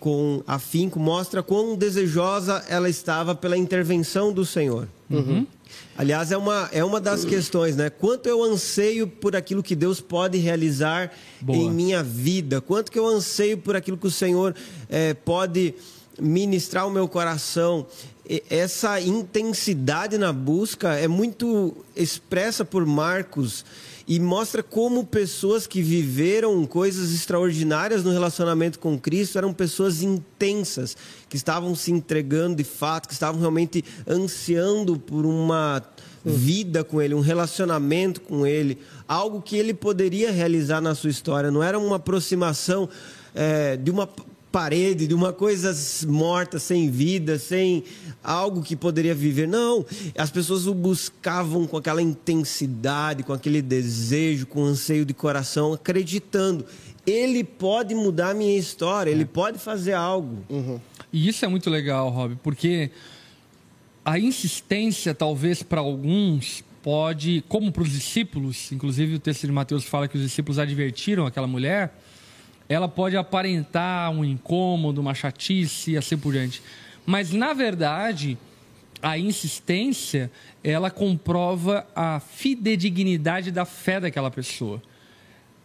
com 0.00 0.42
afinco, 0.46 0.98
mostra 0.98 1.42
quão 1.42 1.76
desejosa 1.76 2.64
ela 2.68 2.88
estava 2.88 3.34
pela 3.34 3.56
intervenção 3.56 4.32
do 4.32 4.44
Senhor. 4.44 4.88
Uhum. 5.08 5.46
Aliás, 5.96 6.30
é 6.30 6.36
uma, 6.36 6.68
é 6.72 6.84
uma 6.84 7.00
das 7.00 7.24
questões, 7.24 7.76
né? 7.76 7.88
Quanto 7.88 8.28
eu 8.28 8.42
anseio 8.42 9.06
por 9.06 9.34
aquilo 9.34 9.62
que 9.62 9.74
Deus 9.74 10.00
pode 10.00 10.38
realizar 10.38 11.10
Boa. 11.40 11.58
em 11.58 11.70
minha 11.70 12.02
vida, 12.02 12.60
quanto 12.60 12.92
que 12.92 12.98
eu 12.98 13.06
anseio 13.06 13.56
por 13.56 13.74
aquilo 13.74 13.96
que 13.96 14.06
o 14.06 14.10
Senhor 14.10 14.54
é, 14.90 15.14
pode 15.14 15.74
ministrar 16.20 16.86
o 16.86 16.90
meu 16.90 17.08
coração. 17.08 17.86
Essa 18.50 19.00
intensidade 19.00 20.18
na 20.18 20.32
busca 20.32 20.94
é 20.94 21.06
muito 21.06 21.76
expressa 21.94 22.64
por 22.64 22.84
Marcos 22.84 23.64
e 24.08 24.20
mostra 24.20 24.62
como 24.62 25.04
pessoas 25.04 25.66
que 25.66 25.82
viveram 25.82 26.64
coisas 26.64 27.12
extraordinárias 27.12 28.04
no 28.04 28.12
relacionamento 28.12 28.78
com 28.78 28.98
Cristo 28.98 29.36
eram 29.36 29.52
pessoas 29.52 30.00
intensas, 30.00 30.96
que 31.28 31.36
estavam 31.36 31.74
se 31.74 31.90
entregando 31.90 32.56
de 32.56 32.64
fato, 32.64 33.08
que 33.08 33.14
estavam 33.14 33.40
realmente 33.40 33.84
ansiando 34.06 34.96
por 34.96 35.26
uma 35.26 35.82
vida 36.24 36.82
com 36.84 37.00
Ele, 37.00 37.14
um 37.14 37.20
relacionamento 37.20 38.20
com 38.20 38.46
Ele, 38.46 38.78
algo 39.06 39.40
que 39.42 39.56
Ele 39.56 39.74
poderia 39.74 40.30
realizar 40.30 40.80
na 40.80 40.94
sua 40.94 41.10
história. 41.10 41.50
Não 41.50 41.62
era 41.62 41.78
uma 41.78 41.96
aproximação 41.96 42.88
é, 43.34 43.76
de 43.76 43.90
uma 43.90 44.08
parede, 44.56 45.06
de 45.06 45.12
uma 45.12 45.34
coisa 45.34 45.70
morta, 46.08 46.58
sem 46.58 46.90
vida, 46.90 47.38
sem 47.38 47.84
algo 48.24 48.62
que 48.62 48.74
poderia 48.74 49.14
viver. 49.14 49.46
Não, 49.46 49.84
as 50.16 50.30
pessoas 50.30 50.66
o 50.66 50.72
buscavam 50.72 51.66
com 51.66 51.76
aquela 51.76 52.00
intensidade, 52.00 53.22
com 53.22 53.34
aquele 53.34 53.60
desejo, 53.60 54.46
com 54.46 54.64
anseio 54.64 55.04
de 55.04 55.12
coração, 55.12 55.74
acreditando. 55.74 56.64
Ele 57.06 57.44
pode 57.44 57.94
mudar 57.94 58.30
a 58.30 58.34
minha 58.34 58.56
história, 58.56 59.10
ele 59.10 59.24
é. 59.24 59.26
pode 59.26 59.58
fazer 59.58 59.92
algo. 59.92 60.38
Uhum. 60.48 60.80
E 61.12 61.28
isso 61.28 61.44
é 61.44 61.48
muito 61.48 61.68
legal, 61.68 62.08
Rob, 62.08 62.38
porque 62.42 62.90
a 64.02 64.18
insistência, 64.18 65.14
talvez 65.14 65.62
para 65.62 65.82
alguns, 65.82 66.64
pode, 66.82 67.44
como 67.46 67.70
para 67.70 67.82
os 67.82 67.90
discípulos, 67.90 68.72
inclusive 68.72 69.16
o 69.16 69.18
texto 69.18 69.46
de 69.46 69.52
Mateus 69.52 69.84
fala 69.84 70.08
que 70.08 70.16
os 70.16 70.22
discípulos 70.22 70.58
advertiram 70.58 71.26
aquela 71.26 71.46
mulher 71.46 71.92
ela 72.68 72.88
pode 72.88 73.16
aparentar 73.16 74.10
um 74.10 74.24
incômodo, 74.24 75.00
uma 75.00 75.14
chatice 75.14 75.92
e 75.92 75.96
assim 75.96 76.16
por 76.16 76.32
diante. 76.32 76.62
Mas, 77.04 77.30
na 77.30 77.52
verdade, 77.52 78.36
a 79.00 79.16
insistência, 79.16 80.30
ela 80.64 80.90
comprova 80.90 81.86
a 81.94 82.18
fidedignidade 82.20 83.50
da 83.52 83.64
fé 83.64 84.00
daquela 84.00 84.30
pessoa. 84.30 84.82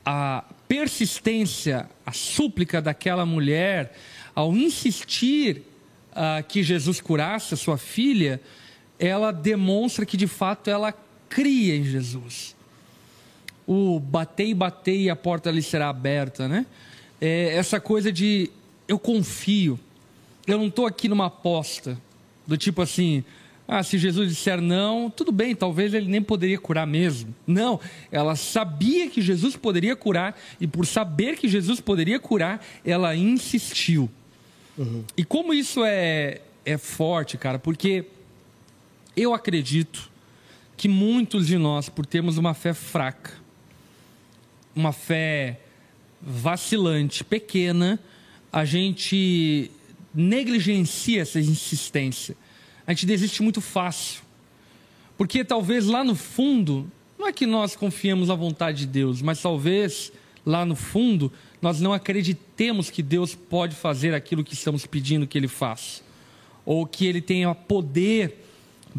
A 0.06 0.44
persistência, 0.68 1.90
a 2.06 2.12
súplica 2.12 2.82
daquela 2.82 3.26
mulher, 3.26 3.96
ao 4.36 4.54
insistir 4.54 5.64
uh, 6.12 6.44
que 6.48 6.62
Jesus 6.62 7.02
curasse 7.02 7.54
a 7.54 7.58
sua 7.58 7.78
filha, 7.78 8.40
ela 9.00 9.32
demonstra 9.32 10.06
que 10.06 10.16
de 10.16 10.28
fato 10.28 10.70
ela 10.70 10.94
cria 11.28 11.76
em 11.76 11.84
Jesus. 11.84 12.56
O 13.66 14.00
batei, 14.00 14.54
batei 14.54 15.04
e 15.04 15.10
a 15.10 15.16
porta 15.16 15.50
lhe 15.50 15.62
será 15.62 15.90
aberta, 15.90 16.48
né? 16.48 16.66
É 17.22 17.56
essa 17.56 17.80
coisa 17.80 18.12
de 18.12 18.50
eu 18.88 18.98
confio. 19.00 19.80
Eu 20.46 20.58
não 20.58 20.68
estou 20.68 20.86
aqui 20.88 21.08
numa 21.08 21.28
aposta 21.28 21.98
do 22.46 22.58
tipo 22.58 22.82
assim, 22.82 23.24
Ah, 23.74 23.84
se 23.84 23.98
Jesus 23.98 24.28
disser 24.28 24.60
não, 24.60 25.10
tudo 25.10 25.32
bem, 25.32 25.56
talvez 25.56 25.94
ele 25.94 26.08
nem 26.08 26.22
poderia 26.22 26.60
curar 26.60 26.86
mesmo. 26.86 27.34
Não, 27.48 27.80
ela 28.12 28.36
sabia 28.36 29.10
que 29.10 29.22
Jesus 29.22 29.56
poderia 29.56 29.96
curar 29.96 30.38
e 30.60 30.68
por 30.68 30.86
saber 30.86 31.38
que 31.38 31.48
Jesus 31.48 31.80
poderia 31.80 32.20
curar, 32.20 32.62
ela 32.84 33.16
insistiu. 33.16 34.10
Uhum. 34.78 35.06
E 35.16 35.24
como 35.24 35.54
isso 35.54 35.86
é, 35.86 36.42
é 36.66 36.78
forte, 36.78 37.38
cara, 37.38 37.58
porque 37.58 38.04
eu 39.16 39.34
acredito 39.34 40.12
que 40.76 40.90
muitos 40.90 41.48
de 41.48 41.58
nós, 41.58 41.88
por 41.88 42.06
termos 42.06 42.38
uma 42.38 42.54
fé 42.54 42.74
fraca, 42.74 43.32
uma 44.76 44.92
fé 44.92 45.62
vacilante, 46.22 47.24
pequena, 47.24 48.00
a 48.52 48.66
gente 48.66 49.72
negligencia 50.14 51.22
essa 51.22 51.40
insistência. 51.40 52.36
A 52.86 52.94
gente 52.94 53.06
desiste 53.06 53.42
muito 53.42 53.62
fácil. 53.62 54.22
Porque 55.18 55.44
talvez 55.44 55.86
lá 55.86 56.04
no 56.04 56.16
fundo, 56.16 56.92
não 57.18 57.28
é 57.28 57.32
que 57.32 57.46
nós 57.46 57.76
confiemos 57.76 58.28
na 58.28 58.36
vontade 58.36 58.80
de 58.80 58.88
Deus, 58.88 59.22
mas 59.22 59.42
talvez 59.42 60.12
lá 60.46 60.66
no 60.66 60.76
fundo 60.76 61.32
nós 61.62 61.80
não 61.80 61.94
acreditemos 61.94 62.90
que 62.90 63.04
Deus 63.04 63.36
pode 63.36 63.76
fazer 63.76 64.16
aquilo 64.16 64.44
que 64.44 64.54
estamos 64.54 64.86
pedindo 64.86 65.28
que 65.28 65.38
Ele 65.38 65.48
faça, 65.48 66.02
ou 66.66 66.88
que 66.88 67.06
Ele 67.06 67.22
tenha 67.22 67.54
poder 67.54 68.44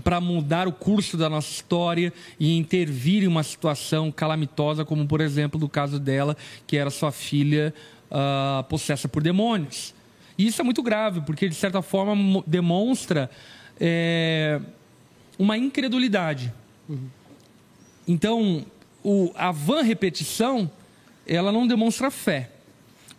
para 0.03 0.21
mudar 0.21 0.67
o 0.67 0.73
curso 0.73 1.17
da 1.17 1.29
nossa 1.29 1.51
história 1.51 2.13
e 2.39 2.57
intervir 2.57 3.25
em 3.25 3.27
uma 3.27 3.43
situação 3.43 4.11
calamitosa, 4.11 4.85
como 4.85 5.07
por 5.07 5.21
exemplo 5.21 5.59
do 5.61 5.69
caso 5.69 5.99
dela, 5.99 6.37
que 6.67 6.77
era 6.77 6.91
sua 6.91 7.13
filha 7.13 7.75
uh, 8.11 8.65
possessa 8.65 9.09
por 9.09 9.23
demônios. 9.23 9.95
E 10.39 10.47
isso 10.47 10.61
é 10.61 10.65
muito 10.65 10.83
grave, 10.83 11.21
porque 11.23 11.49
de 11.49 11.55
certa 11.55 11.83
forma 11.83 12.43
demonstra 12.47 13.31
é, 13.79 14.61
uma 15.39 15.59
incredulidade. 15.59 16.53
Uhum. 16.89 17.09
Então, 18.09 18.67
o, 19.05 19.31
a 19.35 19.53
vã 19.53 19.83
repetição, 19.83 20.71
ela 21.27 21.53
não 21.53 21.67
demonstra 21.67 22.11
fé, 22.11 22.51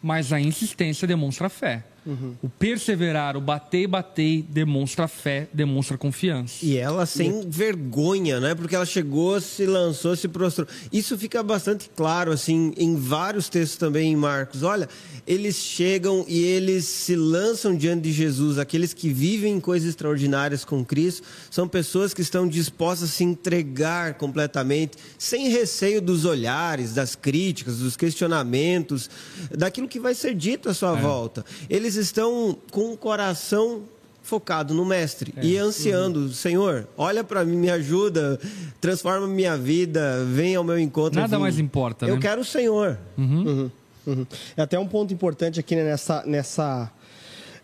mas 0.01 0.33
a 0.33 0.39
insistência 0.39 1.07
demonstra 1.07 1.49
fé. 1.49 1.83
Uhum. 2.05 2.35
O 2.41 2.49
perseverar, 2.49 3.37
o 3.37 3.41
bater 3.41 3.83
e 3.83 3.87
bater, 3.87 4.43
demonstra 4.49 5.07
fé, 5.07 5.47
demonstra 5.53 5.97
confiança. 5.97 6.65
E 6.65 6.77
ela 6.77 7.05
sem 7.05 7.41
e... 7.41 7.45
vergonha, 7.47 8.39
né? 8.39 8.53
Porque 8.53 8.75
ela 8.75 8.85
chegou, 8.85 9.39
se 9.39 9.65
lançou, 9.65 10.15
se 10.15 10.27
prostrou. 10.27 10.67
Isso 10.91 11.17
fica 11.17 11.41
bastante 11.41 11.89
claro, 11.95 12.31
assim, 12.31 12.73
em 12.77 12.95
vários 12.95 13.47
textos 13.49 13.77
também 13.77 14.11
em 14.11 14.15
Marcos. 14.15 14.63
Olha, 14.63 14.89
eles 15.25 15.55
chegam 15.55 16.25
e 16.27 16.43
eles 16.43 16.85
se 16.85 17.15
lançam 17.15 17.75
diante 17.75 18.03
de 18.03 18.11
Jesus. 18.11 18.57
Aqueles 18.57 18.93
que 18.93 19.09
vivem 19.09 19.59
coisas 19.59 19.89
extraordinárias 19.89 20.65
com 20.65 20.83
Cristo 20.83 21.23
são 21.49 21.67
pessoas 21.67 22.13
que 22.13 22.21
estão 22.21 22.47
dispostas 22.47 23.09
a 23.09 23.11
se 23.13 23.23
entregar 23.23 24.15
completamente, 24.15 24.97
sem 25.17 25.49
receio 25.49 26.01
dos 26.01 26.25
olhares, 26.25 26.93
das 26.93 27.15
críticas, 27.15 27.77
dos 27.77 27.95
questionamentos, 27.95 29.09
daquilo 29.51 29.87
que 29.87 29.99
vai 29.99 30.13
ser 30.13 30.35
dito 30.35 30.69
à 30.69 30.73
sua 30.73 30.97
é. 30.97 31.01
volta. 31.01 31.45
Eles 31.69 31.92
eles 31.95 32.07
estão 32.07 32.57
com 32.71 32.93
o 32.93 32.97
coração 32.97 33.83
focado 34.21 34.73
no 34.73 34.85
mestre 34.85 35.33
é, 35.35 35.45
e 35.45 35.57
ansiando, 35.57 36.21
uhum. 36.21 36.31
Senhor, 36.31 36.87
olha 36.97 37.23
para 37.23 37.43
mim, 37.43 37.57
me 37.57 37.69
ajuda, 37.69 38.39
transforma 38.79 39.27
minha 39.27 39.57
vida, 39.57 40.23
vem 40.25 40.55
ao 40.55 40.63
meu 40.63 40.79
encontro. 40.79 41.19
Nada 41.19 41.37
mais 41.37 41.59
importa. 41.59 42.05
Eu 42.05 42.15
né? 42.15 42.21
quero 42.21 42.41
o 42.41 42.45
Senhor. 42.45 42.97
Uhum. 43.17 43.43
Uhum. 43.43 43.71
uhum. 44.07 44.27
É 44.55 44.61
até 44.61 44.79
um 44.79 44.87
ponto 44.87 45.13
importante 45.13 45.59
aqui 45.59 45.75
né, 45.75 45.83
nessa, 45.83 46.23
nessa, 46.25 46.89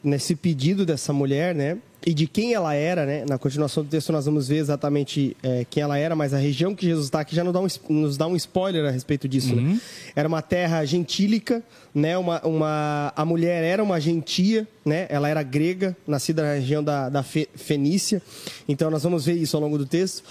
nesse 0.03 0.36
pedido 0.36 0.86
dessa 0.86 1.13
mulher, 1.13 1.55
né? 1.55 1.77
E 2.06 2.13
de 2.13 2.27
quem 2.27 2.53
ela 2.53 2.74
era, 2.74 3.06
né? 3.06 3.25
Na 3.27 3.38
continuação 3.38 3.84
do 3.84 3.89
texto 3.89 4.12
nós 4.12 4.25
vamos 4.25 4.48
ver 4.48 4.58
exatamente 4.58 5.36
é, 5.44 5.65
quem 5.70 5.84
ela 5.84 5.98
era, 5.98 6.15
mas 6.15 6.34
a 6.34 6.38
região 6.38 6.74
que 6.74 6.86
Jesus 6.86 7.06
está 7.06 7.20
aqui 7.20 7.36
já 7.36 7.44
nos 7.44 7.53
dá 7.53 7.60
um, 7.60 7.68
nos 7.89 8.18
dá 8.18 8.27
um 8.27 8.36
spoiler 8.36 8.86
a 8.86 8.91
respeito 8.91 9.27
disso. 9.27 9.56
Né? 9.56 9.62
Uhum. 9.62 9.74
Né? 9.74 9.82
Era 10.15 10.27
uma 10.27 10.41
terra 10.41 10.86
gentílica, 10.86 11.62
né? 11.94 12.18
Uma, 12.18 12.39
uma, 12.41 13.13
a 13.15 13.25
mulher 13.25 13.63
era 13.63 13.84
uma 13.84 14.00
gentia, 14.00 14.68
né? 14.86 15.08
Ela 15.10 15.27
era 15.27 15.44
grega, 15.44 15.96
nascida 16.08 16.41
na 16.44 16.53
região 16.53 16.84
da, 16.84 17.10
da 17.10 17.24
Fenícia. 17.24 18.21
Então 18.67 18.89
nós 18.89 19.04
vamos 19.04 19.26
ver 19.26 19.34
isso 19.34 19.58
ao 19.58 19.62
longo 19.62 19.78
do 19.78 19.86
texto. 19.86 20.23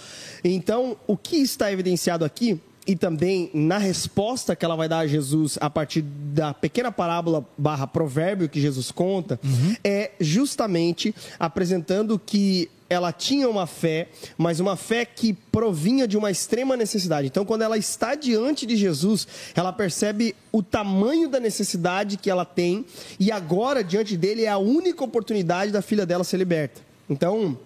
Então, 0.42 0.96
o 1.06 1.16
que 1.16 1.36
está 1.36 1.70
evidenciado 1.72 2.24
aqui 2.24 2.60
e 2.88 2.96
também 2.96 3.50
na 3.52 3.76
resposta 3.76 4.56
que 4.56 4.64
ela 4.64 4.74
vai 4.74 4.88
dar 4.88 5.00
a 5.00 5.06
Jesus 5.06 5.58
a 5.60 5.68
partir 5.68 6.00
da 6.00 6.54
pequena 6.54 6.90
parábola 6.90 7.46
barra 7.58 7.86
provérbio 7.86 8.48
que 8.48 8.58
Jesus 8.58 8.90
conta, 8.90 9.38
uhum. 9.44 9.76
é 9.84 10.12
justamente 10.18 11.14
apresentando 11.38 12.18
que 12.18 12.70
ela 12.88 13.12
tinha 13.12 13.46
uma 13.46 13.66
fé, 13.66 14.08
mas 14.38 14.58
uma 14.58 14.74
fé 14.74 15.04
que 15.04 15.34
provinha 15.34 16.08
de 16.08 16.16
uma 16.16 16.30
extrema 16.30 16.74
necessidade. 16.78 17.26
Então, 17.26 17.44
quando 17.44 17.60
ela 17.60 17.76
está 17.76 18.14
diante 18.14 18.64
de 18.64 18.74
Jesus, 18.74 19.28
ela 19.54 19.70
percebe 19.70 20.34
o 20.50 20.62
tamanho 20.62 21.28
da 21.28 21.38
necessidade 21.38 22.16
que 22.16 22.30
ela 22.30 22.46
tem 22.46 22.86
e 23.20 23.30
agora 23.30 23.84
diante 23.84 24.16
dele 24.16 24.44
é 24.44 24.48
a 24.48 24.56
única 24.56 25.04
oportunidade 25.04 25.70
da 25.70 25.82
filha 25.82 26.06
dela 26.06 26.24
ser 26.24 26.38
liberta. 26.38 26.80
Então, 27.10 27.58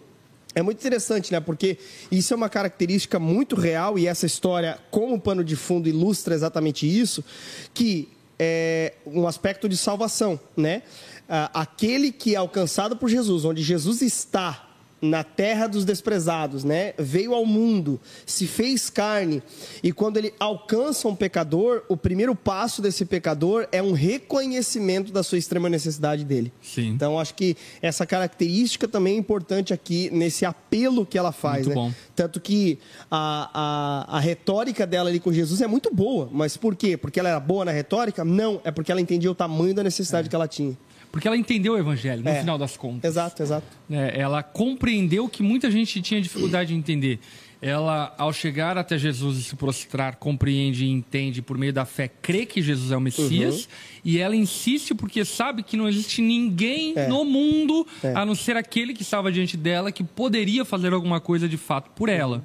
é 0.54 0.62
muito 0.62 0.78
interessante, 0.78 1.32
né? 1.32 1.40
Porque 1.40 1.78
isso 2.10 2.32
é 2.34 2.36
uma 2.36 2.48
característica 2.48 3.18
muito 3.18 3.56
real 3.56 3.98
e 3.98 4.06
essa 4.06 4.26
história, 4.26 4.78
como 4.90 5.20
pano 5.20 5.42
de 5.42 5.56
fundo, 5.56 5.88
ilustra 5.88 6.34
exatamente 6.34 6.86
isso, 6.86 7.24
que 7.72 8.08
é 8.38 8.94
um 9.06 9.26
aspecto 9.26 9.68
de 9.68 9.76
salvação, 9.76 10.38
né? 10.56 10.82
Aquele 11.28 12.12
que 12.12 12.34
é 12.34 12.38
alcançado 12.38 12.96
por 12.96 13.08
Jesus, 13.08 13.44
onde 13.44 13.62
Jesus 13.62 14.02
está 14.02 14.71
na 15.02 15.24
terra 15.24 15.66
dos 15.66 15.84
desprezados, 15.84 16.62
né? 16.62 16.94
Veio 16.96 17.34
ao 17.34 17.44
mundo, 17.44 18.00
se 18.24 18.46
fez 18.46 18.88
carne, 18.88 19.42
e 19.82 19.92
quando 19.92 20.16
ele 20.16 20.32
alcança 20.38 21.08
um 21.08 21.16
pecador, 21.16 21.82
o 21.88 21.96
primeiro 21.96 22.36
passo 22.36 22.80
desse 22.80 23.04
pecador 23.04 23.66
é 23.72 23.82
um 23.82 23.92
reconhecimento 23.92 25.12
da 25.12 25.24
sua 25.24 25.38
extrema 25.38 25.68
necessidade 25.68 26.24
dele. 26.24 26.52
Sim. 26.62 26.90
Então 26.90 27.18
acho 27.18 27.34
que 27.34 27.56
essa 27.80 28.06
característica 28.06 28.86
também 28.86 29.16
é 29.16 29.18
importante 29.18 29.74
aqui 29.74 30.08
nesse 30.12 30.44
apelo 30.44 31.04
que 31.04 31.18
ela 31.18 31.32
faz, 31.32 31.66
muito 31.66 31.68
né? 31.70 31.74
Bom. 31.74 31.92
Tanto 32.14 32.40
que 32.40 32.78
a, 33.10 34.06
a, 34.08 34.18
a 34.18 34.20
retórica 34.20 34.86
dela 34.86 35.10
ali 35.10 35.18
com 35.18 35.32
Jesus 35.32 35.60
é 35.60 35.66
muito 35.66 35.92
boa, 35.92 36.28
mas 36.30 36.56
por 36.56 36.76
quê? 36.76 36.96
Porque 36.96 37.18
ela 37.18 37.28
era 37.28 37.40
boa 37.40 37.64
na 37.64 37.72
retórica? 37.72 38.24
Não, 38.24 38.60
é 38.62 38.70
porque 38.70 38.92
ela 38.92 39.00
entendia 39.00 39.30
o 39.30 39.34
tamanho 39.34 39.74
da 39.74 39.82
necessidade 39.82 40.28
é. 40.28 40.30
que 40.30 40.36
ela 40.36 40.46
tinha. 40.46 40.76
Porque 41.12 41.28
ela 41.28 41.36
entendeu 41.36 41.74
o 41.74 41.78
evangelho, 41.78 42.22
no 42.24 42.30
é, 42.30 42.40
final 42.40 42.56
das 42.56 42.74
contas. 42.74 43.10
Exato, 43.10 43.42
exato. 43.42 43.66
É, 43.90 44.18
ela 44.18 44.42
compreendeu 44.42 45.28
que 45.28 45.42
muita 45.42 45.70
gente 45.70 46.00
tinha 46.00 46.20
dificuldade 46.22 46.70
de 46.70 46.74
entender. 46.74 47.20
Ela, 47.60 48.12
ao 48.18 48.32
chegar 48.32 48.78
até 48.78 48.96
Jesus 48.96 49.38
e 49.38 49.42
se 49.44 49.54
prostrar, 49.54 50.16
compreende 50.16 50.86
e 50.86 50.88
entende 50.88 51.42
por 51.42 51.56
meio 51.58 51.72
da 51.72 51.84
fé, 51.84 52.08
crê 52.08 52.46
que 52.46 52.62
Jesus 52.62 52.90
é 52.90 52.96
o 52.96 53.00
Messias. 53.00 53.64
Uhum. 53.64 53.70
E 54.06 54.18
ela 54.18 54.34
insiste 54.34 54.94
porque 54.94 55.22
sabe 55.22 55.62
que 55.62 55.76
não 55.76 55.86
existe 55.86 56.22
ninguém 56.22 56.94
é. 56.96 57.06
no 57.06 57.24
mundo, 57.24 57.86
é. 58.02 58.14
a 58.14 58.24
não 58.24 58.34
ser 58.34 58.56
aquele 58.56 58.94
que 58.94 59.02
estava 59.02 59.30
diante 59.30 59.56
dela, 59.56 59.92
que 59.92 60.02
poderia 60.02 60.64
fazer 60.64 60.94
alguma 60.94 61.20
coisa 61.20 61.46
de 61.46 61.58
fato 61.58 61.90
por 61.90 62.08
ela. 62.08 62.42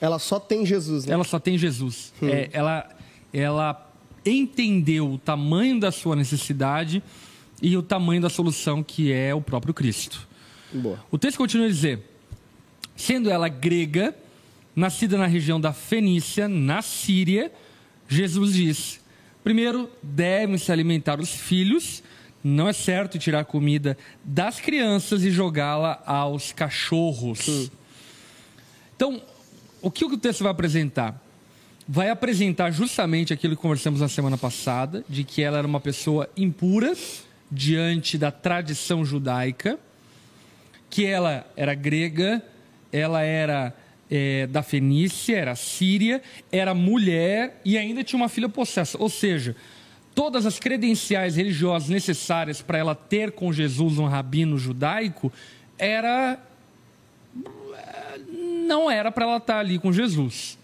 Ela 0.00 0.18
só 0.18 0.40
tem 0.40 0.66
Jesus, 0.66 1.06
né? 1.06 1.14
Ela 1.14 1.24
só 1.24 1.38
tem 1.38 1.56
Jesus. 1.56 2.12
Hum. 2.20 2.28
É, 2.28 2.50
ela, 2.52 2.90
ela 3.32 3.90
entendeu 4.26 5.12
o 5.12 5.18
tamanho 5.18 5.78
da 5.78 5.92
sua 5.92 6.16
necessidade 6.16 7.00
e 7.62 7.76
o 7.76 7.82
tamanho 7.82 8.20
da 8.20 8.28
solução 8.28 8.82
que 8.82 9.12
é 9.12 9.32
o 9.32 9.40
próprio 9.40 9.72
Cristo. 9.72 10.26
Boa. 10.72 10.98
O 11.10 11.16
texto 11.16 11.38
continua 11.38 11.66
a 11.66 11.70
dizer: 11.70 12.00
sendo 12.96 13.30
ela 13.30 13.48
grega, 13.48 14.14
nascida 14.74 15.16
na 15.16 15.26
região 15.26 15.60
da 15.60 15.72
Fenícia, 15.72 16.48
na 16.48 16.82
Síria, 16.82 17.52
Jesus 18.08 18.54
diz: 18.54 19.00
primeiro 19.44 19.88
devem 20.02 20.58
se 20.58 20.72
alimentar 20.72 21.20
os 21.20 21.30
filhos, 21.30 22.02
não 22.42 22.68
é 22.68 22.72
certo 22.72 23.18
tirar 23.18 23.44
comida 23.44 23.96
das 24.24 24.58
crianças 24.58 25.22
e 25.22 25.30
jogá-la 25.30 26.02
aos 26.04 26.52
cachorros. 26.52 27.38
Sim. 27.38 27.70
Então, 28.96 29.22
o 29.80 29.90
que 29.90 30.04
o 30.04 30.18
texto 30.18 30.42
vai 30.42 30.52
apresentar? 30.52 31.20
Vai 31.88 32.08
apresentar 32.08 32.70
justamente 32.70 33.32
aquilo 33.32 33.56
que 33.56 33.62
conversamos 33.62 34.00
na 34.00 34.08
semana 34.08 34.38
passada, 34.38 35.04
de 35.08 35.24
que 35.24 35.42
ela 35.42 35.58
era 35.58 35.66
uma 35.66 35.80
pessoa 35.80 36.28
impura, 36.36 36.94
diante 37.52 38.16
da 38.16 38.30
tradição 38.30 39.04
judaica, 39.04 39.78
que 40.88 41.04
ela 41.04 41.46
era 41.54 41.74
grega, 41.74 42.42
ela 42.90 43.20
era 43.20 43.76
é, 44.10 44.46
da 44.46 44.62
Fenícia, 44.62 45.36
era 45.36 45.54
síria, 45.54 46.22
era 46.50 46.74
mulher 46.74 47.60
e 47.62 47.76
ainda 47.76 48.02
tinha 48.02 48.20
uma 48.20 48.28
filha 48.30 48.48
possessa. 48.48 48.96
Ou 48.98 49.10
seja, 49.10 49.54
todas 50.14 50.46
as 50.46 50.58
credenciais 50.58 51.36
religiosas 51.36 51.90
necessárias 51.90 52.62
para 52.62 52.78
ela 52.78 52.94
ter 52.94 53.32
com 53.32 53.52
Jesus 53.52 53.98
um 53.98 54.06
rabino 54.06 54.56
judaico 54.56 55.30
era 55.78 56.38
não 58.66 58.90
era 58.90 59.12
para 59.12 59.26
ela 59.26 59.36
estar 59.36 59.58
ali 59.58 59.78
com 59.78 59.92
Jesus. 59.92 60.58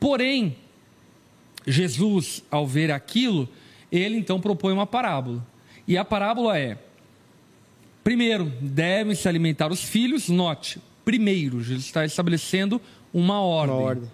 Porém, 0.00 0.56
Jesus, 1.66 2.42
ao 2.50 2.66
ver 2.66 2.90
aquilo, 2.90 3.48
ele 3.90 4.16
então 4.16 4.40
propõe 4.40 4.72
uma 4.72 4.86
parábola. 4.86 5.53
E 5.86 5.96
a 5.98 6.04
parábola 6.04 6.58
é: 6.58 6.78
primeiro, 8.02 8.52
devem 8.60 9.14
se 9.14 9.28
alimentar 9.28 9.70
os 9.70 9.82
filhos, 9.82 10.28
note, 10.28 10.80
primeiro. 11.04 11.62
Jesus 11.62 11.86
está 11.86 12.04
estabelecendo 12.04 12.80
uma 13.12 13.40
ordem. 13.40 13.76
Uma 13.76 13.84
ordem. 13.84 14.10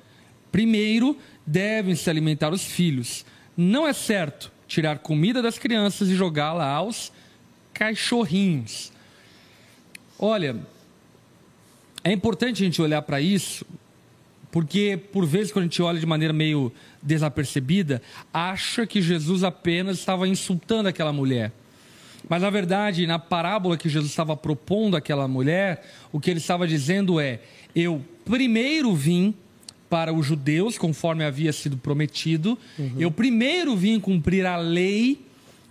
Primeiro, 0.50 1.16
devem 1.46 1.94
se 1.94 2.10
alimentar 2.10 2.52
os 2.52 2.64
filhos. 2.64 3.24
Não 3.56 3.86
é 3.86 3.92
certo 3.92 4.52
tirar 4.66 4.98
comida 4.98 5.42
das 5.42 5.58
crianças 5.58 6.08
e 6.08 6.14
jogá-la 6.14 6.66
aos 6.66 7.12
cachorrinhos. 7.72 8.92
Olha, 10.18 10.56
é 12.04 12.12
importante 12.12 12.62
a 12.62 12.66
gente 12.66 12.80
olhar 12.80 13.02
para 13.02 13.20
isso, 13.20 13.66
porque 14.50 15.00
por 15.12 15.26
vezes 15.26 15.52
quando 15.52 15.64
a 15.64 15.66
gente 15.66 15.82
olha 15.82 15.98
de 15.98 16.06
maneira 16.06 16.32
meio 16.32 16.72
desapercebida, 17.02 18.02
acha 18.32 18.86
que 18.86 19.02
Jesus 19.02 19.42
apenas 19.42 19.98
estava 19.98 20.28
insultando 20.28 20.88
aquela 20.88 21.12
mulher. 21.12 21.52
Mas 22.28 22.42
na 22.42 22.50
verdade, 22.50 23.06
na 23.06 23.18
parábola 23.18 23.76
que 23.76 23.88
Jesus 23.88 24.10
estava 24.10 24.36
propondo 24.36 24.96
àquela 24.96 25.26
mulher, 25.26 25.84
o 26.12 26.20
que 26.20 26.30
ele 26.30 26.38
estava 26.38 26.66
dizendo 26.66 27.18
é: 27.18 27.40
eu 27.74 28.04
primeiro 28.24 28.94
vim 28.94 29.34
para 29.88 30.12
os 30.12 30.24
judeus, 30.24 30.78
conforme 30.78 31.24
havia 31.24 31.52
sido 31.52 31.76
prometido, 31.76 32.56
uhum. 32.78 32.94
eu 32.98 33.10
primeiro 33.10 33.76
vim 33.76 33.98
cumprir 33.98 34.46
a 34.46 34.56
lei, 34.56 35.20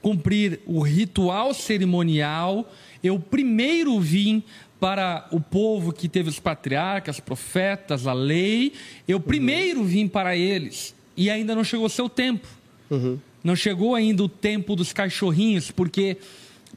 cumprir 0.01 0.59
o 0.65 0.81
ritual 0.81 1.53
cerimonial, 1.53 2.69
eu 3.01 3.17
primeiro 3.17 3.97
vim 3.99 4.43
para 4.79 5.27
o 5.31 5.39
povo 5.39 5.91
que 5.93 6.07
teve 6.07 6.29
os 6.29 6.39
patriarcas, 6.39 7.19
profetas, 7.19 8.07
a 8.07 8.13
lei, 8.13 8.73
eu 9.07 9.19
primeiro 9.19 9.83
vim 9.83 10.07
para 10.07 10.35
eles. 10.35 10.95
E 11.15 11.29
ainda 11.29 11.53
não 11.53 11.63
chegou 11.63 11.85
o 11.85 11.89
seu 11.89 12.07
tempo. 12.07 12.47
Uhum. 12.89 13.19
Não 13.43 13.55
chegou 13.55 13.95
ainda 13.95 14.23
o 14.23 14.29
tempo 14.29 14.75
dos 14.75 14.91
cachorrinhos, 14.91 15.71
porque 15.71 16.17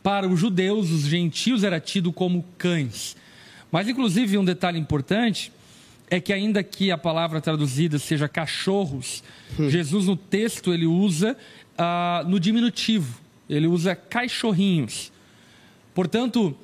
para 0.02 0.26
os 0.26 0.38
judeus, 0.38 0.90
os 0.90 1.02
gentios 1.02 1.62
era 1.62 1.78
tido 1.78 2.12
como 2.12 2.44
cães. 2.58 3.16
Mas, 3.70 3.88
inclusive, 3.88 4.36
um 4.36 4.44
detalhe 4.44 4.78
importante 4.78 5.52
é 6.10 6.20
que 6.20 6.32
ainda 6.32 6.62
que 6.62 6.90
a 6.90 6.98
palavra 6.98 7.40
traduzida 7.40 7.98
seja 7.98 8.28
cachorros, 8.28 9.22
hum. 9.58 9.70
Jesus 9.70 10.06
no 10.06 10.16
texto 10.16 10.72
ele 10.72 10.86
usa 10.86 11.36
uh, 11.78 12.28
no 12.28 12.38
diminutivo, 12.38 13.18
ele 13.48 13.66
usa 13.66 13.94
cachorrinhos. 13.94 15.10
Portanto, 15.94 16.56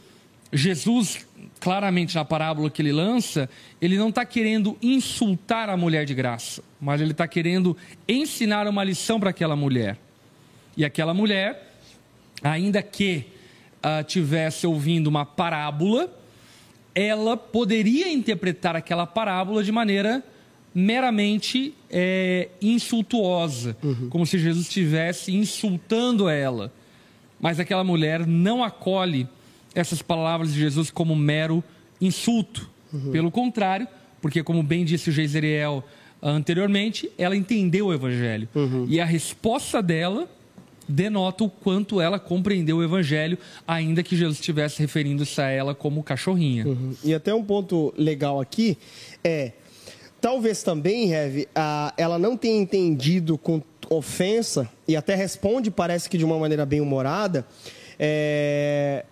Jesus, 0.53 1.27
claramente 1.59 2.15
na 2.15 2.25
parábola 2.25 2.71
que 2.71 2.81
ele 2.81 2.93
lança, 2.93 3.49
ele 3.81 3.97
não 3.97 4.09
está 4.09 4.25
querendo 4.25 4.77
insultar 4.81 5.69
a 5.69 5.77
mulher 5.77 6.05
de 6.05 6.15
graça, 6.15 6.63
mas 6.81 7.01
ele 7.01 7.13
está 7.13 7.27
querendo 7.27 7.77
ensinar 8.09 8.67
uma 8.67 8.85
lição 8.85 9.19
para 9.19 9.31
aquela 9.31 9.57
mulher. 9.57 9.99
E 10.77 10.85
aquela 10.85 11.13
mulher, 11.13 11.75
ainda 12.43 12.83
que 12.83 13.27
uh, 13.79 14.05
tivesse 14.05 14.67
ouvindo 14.67 15.09
uma 15.09 15.27
parábola, 15.27 16.13
ela 16.95 17.37
poderia 17.37 18.13
interpretar 18.13 18.77
aquela 18.77 19.07
parábola 19.07 19.63
de 19.63 19.73
maneira 19.73 20.23
meramente 20.75 21.75
é, 21.91 22.51
insultuosa, 22.61 23.77
uhum. 23.83 24.09
como 24.09 24.27
se 24.27 24.39
Jesus 24.39 24.67
estivesse 24.67 25.35
insultando 25.35 26.29
ela. 26.29 26.73
Mas 27.41 27.59
aquela 27.59 27.83
mulher 27.83 28.27
não 28.27 28.63
acolhe 28.63 29.27
essas 29.81 30.03
palavras 30.03 30.53
de 30.53 30.59
Jesus 30.59 30.91
como 30.91 31.15
mero 31.15 31.63
insulto. 32.01 32.69
Uhum. 32.93 33.11
Pelo 33.13 33.31
contrário, 33.31 33.87
porque, 34.21 34.43
como 34.43 34.63
bem 34.63 34.85
disse 34.85 35.11
o 35.11 35.13
Geiseriel 35.13 35.85
anteriormente, 36.23 37.11
ela 37.17 37.37
entendeu 37.37 37.87
o 37.87 37.95
Evangelho. 37.95 38.49
Uhum. 38.55 38.87
E 38.89 39.01
a 39.01 39.05
resposta 39.05 39.83
dela 39.83 40.29
denota 40.89 41.45
o 41.45 41.51
quanto 41.51 42.01
ela 42.01 42.19
compreendeu 42.19 42.79
o 42.79 42.83
evangelho, 42.83 43.37
ainda 43.67 44.03
que 44.03 44.17
Jesus 44.17 44.39
estivesse 44.39 44.81
referindo-se 44.81 45.39
a 45.39 45.51
ela 45.51 45.75
como 45.75 46.03
cachorrinha. 46.03 46.67
Uhum. 46.67 46.95
E 47.05 47.13
até 47.13 47.35
um 47.35 47.45
ponto 47.45 47.93
legal 47.95 48.41
aqui 48.41 48.79
é, 49.23 49.53
talvez 50.21 50.63
também, 50.63 51.07
Rev, 51.07 51.47
ela 51.97 52.19
não 52.19 52.37
tenha 52.37 52.61
entendido 52.61 53.37
com 53.37 53.63
ofensa, 53.91 54.69
e 54.87 54.97
até 54.97 55.15
responde, 55.15 55.71
parece 55.71 56.09
que 56.09 56.19
de 56.19 56.25
uma 56.25 56.39
maneira 56.39 56.67
bem 56.67 56.81
humorada, 56.81 57.47
é, 57.99 59.05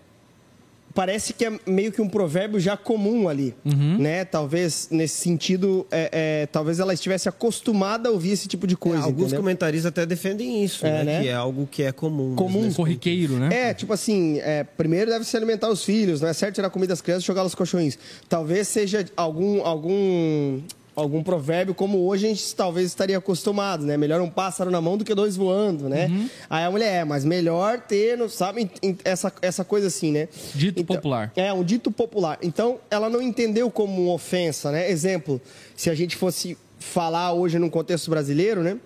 parece 0.96 1.34
que 1.34 1.44
é 1.44 1.52
meio 1.66 1.92
que 1.92 2.00
um 2.00 2.08
provérbio 2.08 2.58
já 2.58 2.74
comum 2.74 3.28
ali, 3.28 3.54
uhum. 3.66 3.98
né? 3.98 4.24
Talvez 4.24 4.88
nesse 4.90 5.20
sentido, 5.20 5.86
é, 5.90 6.08
é, 6.42 6.46
talvez 6.46 6.80
ela 6.80 6.94
estivesse 6.94 7.28
acostumada 7.28 8.08
a 8.08 8.12
ouvir 8.12 8.30
esse 8.30 8.48
tipo 8.48 8.66
de 8.66 8.78
coisa. 8.78 9.00
É, 9.00 9.04
alguns 9.04 9.26
entendeu? 9.26 9.40
comentaristas 9.40 9.90
até 9.90 10.06
defendem 10.06 10.64
isso, 10.64 10.86
é, 10.86 10.90
né? 10.90 11.04
né? 11.04 11.22
Que 11.22 11.28
é 11.28 11.34
algo 11.34 11.68
que 11.70 11.82
é 11.82 11.92
comum. 11.92 12.34
Comum, 12.34 12.72
corriqueiro, 12.72 13.34
né? 13.34 13.68
É, 13.68 13.74
tipo 13.74 13.92
assim, 13.92 14.38
é, 14.38 14.64
primeiro 14.64 15.10
deve 15.10 15.26
se 15.26 15.36
alimentar 15.36 15.68
os 15.68 15.84
filhos, 15.84 16.22
não 16.22 16.28
é 16.30 16.32
certo 16.32 16.54
tirar 16.54 16.70
comida 16.70 16.94
das 16.94 17.02
crianças 17.02 17.24
e 17.24 17.26
jogar 17.26 17.44
nos 17.44 17.54
colchões. 17.54 17.98
Talvez 18.26 18.66
seja 18.66 19.04
algum 19.14 19.62
algum 19.66 20.62
algum 20.96 21.22
provérbio 21.22 21.74
como 21.74 22.06
hoje 22.06 22.24
a 22.24 22.28
gente 22.30 22.54
talvez 22.54 22.86
estaria 22.86 23.18
acostumado, 23.18 23.84
né? 23.84 23.98
Melhor 23.98 24.20
um 24.22 24.30
pássaro 24.30 24.70
na 24.70 24.80
mão 24.80 24.96
do 24.96 25.04
que 25.04 25.14
dois 25.14 25.36
voando, 25.36 25.90
né? 25.90 26.06
Uhum. 26.06 26.28
Aí 26.48 26.64
a 26.64 26.70
mulher, 26.70 27.02
é, 27.02 27.04
mas 27.04 27.22
melhor 27.24 27.78
ter, 27.80 28.18
sabe, 28.30 28.70
essa, 29.04 29.30
essa 29.42 29.62
coisa 29.62 29.88
assim, 29.88 30.10
né? 30.10 30.28
Dito 30.54 30.80
então, 30.80 30.96
popular. 30.96 31.30
É, 31.36 31.52
um 31.52 31.62
dito 31.62 31.92
popular. 31.92 32.38
Então, 32.40 32.78
ela 32.90 33.10
não 33.10 33.20
entendeu 33.20 33.70
como 33.70 34.04
uma 34.04 34.14
ofensa, 34.14 34.72
né? 34.72 34.90
Exemplo, 34.90 35.38
se 35.76 35.90
a 35.90 35.94
gente 35.94 36.16
fosse 36.16 36.56
falar 36.78 37.32
hoje 37.34 37.58
num 37.58 37.68
contexto 37.68 38.10
brasileiro, 38.10 38.62
né? 38.62 38.78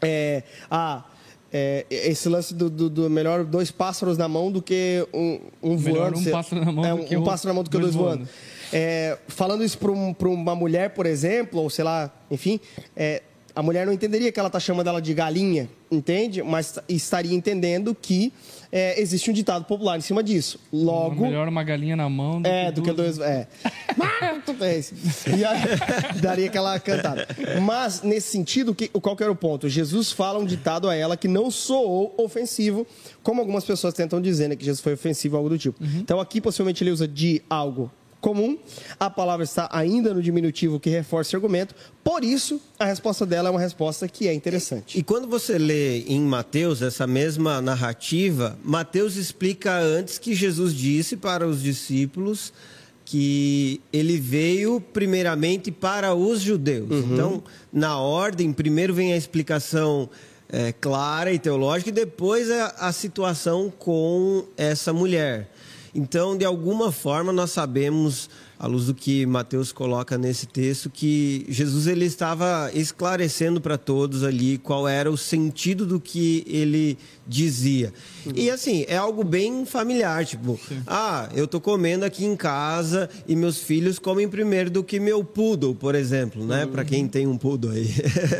É, 0.00 0.42
ah, 0.70 1.04
é, 1.52 1.84
esse 1.90 2.28
lance 2.28 2.54
do, 2.54 2.70
do, 2.70 2.88
do, 2.88 3.10
melhor 3.10 3.44
dois 3.44 3.70
pássaros 3.70 4.16
na 4.16 4.26
mão 4.26 4.50
do 4.50 4.62
que 4.62 5.06
um, 5.12 5.40
um 5.62 5.76
voando. 5.76 6.18
um 6.18 6.24
pássaro 6.24 6.64
na 6.64 6.72
mão 6.72 6.84
é, 6.84 6.96
do 6.96 7.04
que 7.04 7.16
um, 7.16 7.20
um 7.20 7.24
pássaro 7.24 7.48
na 7.48 7.54
mão 7.54 7.62
do 7.62 7.70
que 7.70 7.78
dois, 7.78 7.94
dois 7.94 7.94
voando. 7.94 8.24
voando. 8.24 8.30
É, 8.72 9.18
falando 9.28 9.62
isso 9.62 9.76
para 9.76 9.90
um, 9.90 10.14
uma 10.32 10.54
mulher, 10.54 10.94
por 10.94 11.04
exemplo, 11.04 11.60
ou 11.60 11.68
sei 11.68 11.84
lá, 11.84 12.10
enfim, 12.30 12.58
é, 12.96 13.22
a 13.54 13.62
mulher 13.62 13.86
não 13.86 13.92
entenderia 13.92 14.32
que 14.32 14.38
ela 14.38 14.48
está 14.48 14.58
chamando 14.58 14.86
ela 14.86 15.00
de 15.00 15.12
galinha, 15.12 15.68
entende? 15.90 16.42
Mas 16.42 16.78
estaria 16.88 17.34
entendendo 17.34 17.94
que 17.94 18.32
é, 18.70 18.98
existe 19.00 19.30
um 19.30 19.34
ditado 19.34 19.64
popular 19.66 19.98
em 19.98 20.00
cima 20.00 20.22
disso. 20.22 20.58
Logo. 20.72 21.22
Melhor 21.22 21.46
uma 21.46 21.62
galinha 21.62 21.94
na 21.94 22.08
mão 22.08 22.40
do 22.40 22.48
é, 22.48 22.66
que 22.66 22.72
do 22.72 22.82
que 22.82 22.92
dois. 22.92 23.18
É. 23.18 23.46
e 25.36 25.44
aí, 25.44 25.60
daria 26.20 26.46
aquela 26.46 26.80
cantada. 26.80 27.28
Mas, 27.62 28.02
nesse 28.02 28.30
sentido, 28.30 28.74
que, 28.74 28.88
qual 28.88 29.14
que 29.14 29.22
era 29.22 29.30
o 29.30 29.36
ponto? 29.36 29.68
Jesus 29.68 30.10
fala 30.10 30.38
um 30.38 30.46
ditado 30.46 30.88
a 30.88 30.94
ela 30.94 31.16
que 31.16 31.28
não 31.28 31.50
soou 31.50 32.14
ofensivo, 32.16 32.86
como 33.22 33.40
algumas 33.40 33.64
pessoas 33.64 33.92
tentam 33.92 34.20
dizer, 34.20 34.48
né? 34.48 34.56
Que 34.56 34.64
Jesus 34.64 34.80
foi 34.80 34.94
ofensivo, 34.94 35.36
algo 35.36 35.50
do 35.50 35.58
tipo. 35.58 35.82
Uhum. 35.82 35.98
Então, 35.98 36.18
aqui, 36.18 36.40
possivelmente, 36.40 36.82
ele 36.82 36.90
usa 36.90 37.06
de 37.06 37.42
algo 37.50 37.90
comum. 38.22 38.56
A 38.98 39.10
palavra 39.10 39.44
está 39.44 39.68
ainda 39.70 40.14
no 40.14 40.22
diminutivo 40.22 40.80
que 40.80 40.88
reforça 40.88 41.36
o 41.36 41.38
argumento. 41.38 41.74
Por 42.02 42.24
isso, 42.24 42.58
a 42.78 42.86
resposta 42.86 43.26
dela 43.26 43.48
é 43.48 43.50
uma 43.50 43.60
resposta 43.60 44.08
que 44.08 44.28
é 44.28 44.32
interessante. 44.32 44.96
E, 44.96 45.00
e 45.00 45.02
quando 45.02 45.28
você 45.28 45.58
lê 45.58 46.02
em 46.04 46.20
Mateus 46.20 46.80
essa 46.80 47.06
mesma 47.06 47.60
narrativa, 47.60 48.56
Mateus 48.64 49.16
explica 49.16 49.76
antes 49.78 50.18
que 50.18 50.34
Jesus 50.34 50.72
disse 50.72 51.16
para 51.16 51.46
os 51.46 51.60
discípulos 51.60 52.52
que 53.04 53.80
ele 53.92 54.18
veio 54.18 54.80
primeiramente 54.80 55.70
para 55.70 56.14
os 56.14 56.40
judeus. 56.40 56.90
Uhum. 56.90 57.12
Então, 57.12 57.44
na 57.72 57.98
ordem, 57.98 58.52
primeiro 58.52 58.94
vem 58.94 59.12
a 59.12 59.16
explicação 59.16 60.08
é, 60.48 60.72
clara 60.72 61.32
e 61.32 61.38
teológica 61.38 61.90
e 61.90 61.92
depois 61.92 62.50
a, 62.50 62.66
a 62.78 62.92
situação 62.92 63.72
com 63.76 64.44
essa 64.56 64.92
mulher. 64.92 65.50
Então, 65.94 66.36
de 66.36 66.44
alguma 66.44 66.90
forma, 66.90 67.32
nós 67.32 67.50
sabemos, 67.50 68.30
à 68.62 68.66
luz 68.68 68.86
do 68.86 68.94
que 68.94 69.26
Mateus 69.26 69.72
coloca 69.72 70.16
nesse 70.16 70.46
texto, 70.46 70.88
que 70.88 71.44
Jesus 71.48 71.88
ele 71.88 72.04
estava 72.04 72.70
esclarecendo 72.72 73.60
para 73.60 73.76
todos 73.76 74.22
ali 74.22 74.56
qual 74.56 74.86
era 74.86 75.10
o 75.10 75.16
sentido 75.16 75.84
do 75.84 75.98
que 75.98 76.44
ele 76.46 76.96
dizia. 77.26 77.92
Uhum. 78.24 78.32
E 78.36 78.48
assim, 78.48 78.84
é 78.86 78.96
algo 78.96 79.24
bem 79.24 79.66
familiar, 79.66 80.24
tipo, 80.24 80.60
Sim. 80.68 80.80
ah, 80.86 81.28
eu 81.34 81.48
tô 81.48 81.60
comendo 81.60 82.04
aqui 82.04 82.24
em 82.24 82.36
casa 82.36 83.10
e 83.26 83.34
meus 83.34 83.58
filhos 83.58 83.98
comem 83.98 84.28
primeiro 84.28 84.70
do 84.70 84.84
que 84.84 85.00
meu 85.00 85.24
poodle, 85.24 85.74
por 85.74 85.96
exemplo, 85.96 86.46
né? 86.46 86.64
Uhum. 86.64 86.70
Para 86.70 86.84
quem 86.84 87.08
tem 87.08 87.26
um 87.26 87.36
poodle 87.36 87.72
aí. 87.72 87.90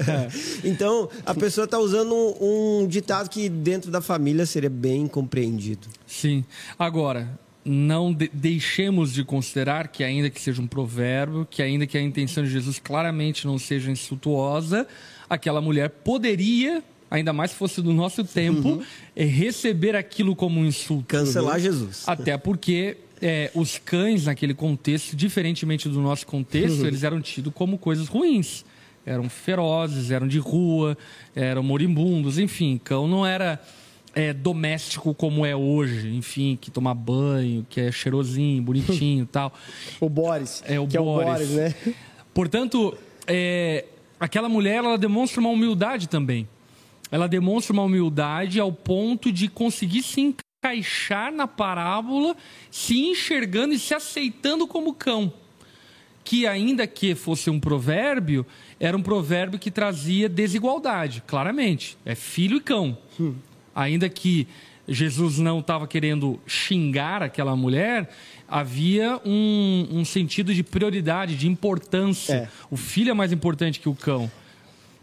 É. 0.07 0.29
então, 0.63 1.09
a 1.27 1.35
pessoa 1.35 1.65
está 1.65 1.81
usando 1.81 2.15
um, 2.15 2.83
um 2.83 2.87
ditado 2.87 3.29
que 3.29 3.49
dentro 3.49 3.91
da 3.91 4.01
família 4.01 4.47
seria 4.47 4.71
bem 4.71 5.09
compreendido. 5.09 5.89
Sim. 6.07 6.45
Agora, 6.79 7.29
não 7.65 8.13
de 8.13 8.29
deixemos 8.33 9.13
de 9.13 9.25
considerar 9.25 9.89
que 9.89 10.03
ainda 10.03 10.29
que 10.29 10.41
seja 10.41 10.61
um 10.61 10.67
provérbio, 10.67 11.47
que 11.49 11.63
ainda 11.63 11.87
que 11.87 11.97
a 11.97 12.03
intenção 12.03 12.43
de 12.43 12.51
Jesus 12.51 12.79
claramente 12.79 13.47
não 13.47 13.59
seja 13.59 13.91
insultuosa, 13.91 14.87
aquela 15.29 15.61
mulher 15.61 15.89
poderia, 15.91 16.83
ainda 17.11 17.33
mais 17.33 17.53
se 17.53 17.57
fosse 17.57 17.81
do 17.81 17.93
nosso 17.93 18.25
tempo, 18.25 18.69
uhum. 18.69 18.83
é, 19.15 19.25
receber 19.25 19.95
aquilo 19.95 20.35
como 20.35 20.61
um 20.61 20.67
insulto. 20.67 21.07
Cancelar 21.07 21.61
Jesus. 21.61 22.05
Até 22.07 22.37
porque 22.37 22.97
é, 23.21 23.51
os 23.55 23.79
cães, 23.79 24.27
naquele 24.27 24.55
contexto, 24.55 25.15
diferentemente 25.15 25.89
do 25.89 26.01
nosso 26.01 26.27
contexto, 26.27 26.81
uhum. 26.81 26.87
eles 26.87 27.05
eram 27.05 27.21
tidos 27.21 27.53
como 27.55 27.79
coisas 27.79 28.09
ruins. 28.09 28.65
Eram 29.05 29.29
ferozes, 29.29 30.11
eram 30.11 30.29
de 30.29 30.39
rua, 30.39 30.97
eram 31.35 31.63
moribundos, 31.63 32.39
enfim, 32.39 32.81
cão 32.83 33.09
não 33.09 33.27
era 33.27 33.61
é, 34.15 34.33
doméstico 34.33 35.15
como 35.15 35.45
é 35.45 35.57
hoje, 35.57 36.15
enfim, 36.15 36.59
que 36.61 36.71
toma 36.71 36.95
banho, 36.95 37.67
que 37.69 37.81
é 37.81 37.93
cheirosinho, 37.93 38.63
bonitinho 38.63 39.27
tal. 39.27 39.53
O 40.01 40.09
Boris. 40.09 40.63
É 40.67 40.79
o 40.79 40.87
Boris. 40.87 40.95
é 40.95 41.01
o 41.01 41.05
Boris, 41.05 41.51
né? 41.51 41.75
Portanto, 42.35 42.97
é, 43.27 43.85
aquela 44.19 44.49
mulher 44.49 44.77
ela 44.77 44.99
demonstra 44.99 45.41
uma 45.41 45.51
humildade 45.51 46.09
também. 46.09 46.49
Ela 47.11 47.29
demonstra 47.29 47.73
uma 47.73 47.83
humildade 47.83 48.59
ao 48.59 48.73
ponto 48.73 49.31
de 49.31 49.49
conseguir 49.49 50.03
se 50.03 50.21
encaixar 50.21 51.33
na 51.33 51.47
parábola, 51.47 52.35
se 52.71 52.99
enxergando 52.99 53.75
e 53.75 53.79
se 53.79 53.95
aceitando 53.95 54.67
como 54.67 54.95
cão. 54.95 55.33
Que, 56.25 56.47
ainda 56.47 56.87
que 56.87 57.15
fosse 57.15 57.51
um 57.51 57.59
provérbio, 57.59 58.47
era 58.79 58.97
um 58.97 59.03
provérbio 59.03 59.59
que 59.59 59.71
trazia 59.71 60.29
desigualdade, 60.29 61.23
claramente. 61.27 61.99
É 62.05 62.15
filho 62.15 62.59
e 62.59 62.61
cão. 62.61 62.97
Hum. 63.19 63.35
Ainda 63.75 64.09
que 64.09 64.47
Jesus 64.87 65.39
não 65.39 65.61
estava 65.61 65.87
querendo 65.87 66.41
xingar 66.47 67.23
aquela 67.23 67.55
mulher, 67.57 68.11
havia 68.49 69.21
um, 69.25 69.89
um 69.91 70.05
sentido 70.05 70.55
de 70.55 70.63
prioridade, 70.63 71.37
de 71.37 71.49
importância. 71.49 72.35
É. 72.35 72.49
O 72.71 72.77
filho 72.77 73.11
é 73.11 73.15
mais 73.15 73.33
importante 73.33 73.81
que 73.81 73.89
o 73.89 73.95
cão. 73.95 74.31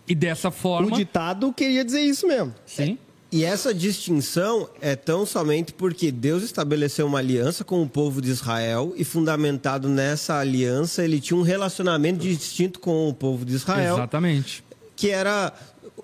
E 0.08 0.16
dessa 0.16 0.52
forma. 0.52 0.88
O 0.88 0.98
ditado 0.98 1.54
queria 1.54 1.86
dizer 1.86 2.02
isso 2.02 2.28
mesmo. 2.28 2.54
Sim. 2.66 2.98
E 3.32 3.44
essa 3.44 3.72
distinção 3.72 4.68
é 4.82 4.96
tão 4.96 5.24
somente 5.24 5.72
porque 5.72 6.12
Deus 6.12 6.42
estabeleceu 6.42 7.06
uma 7.06 7.20
aliança 7.20 7.64
com 7.64 7.82
o 7.84 7.88
povo 7.88 8.22
de 8.22 8.30
Israel 8.30 8.92
e 8.98 9.04
fundamentado 9.04 9.88
nessa 9.88 10.40
aliança, 10.40 11.04
ele 11.04 11.20
tinha 11.20 11.38
um 11.38 11.44
relacionamento 11.44 12.20
distinto 12.20 12.80
com 12.80 13.08
o 13.08 13.14
povo 13.14 13.46
de 13.46 13.54
Israel, 13.54 13.96
Exatamente. 13.96 14.64
que 14.96 15.12
era 15.12 15.54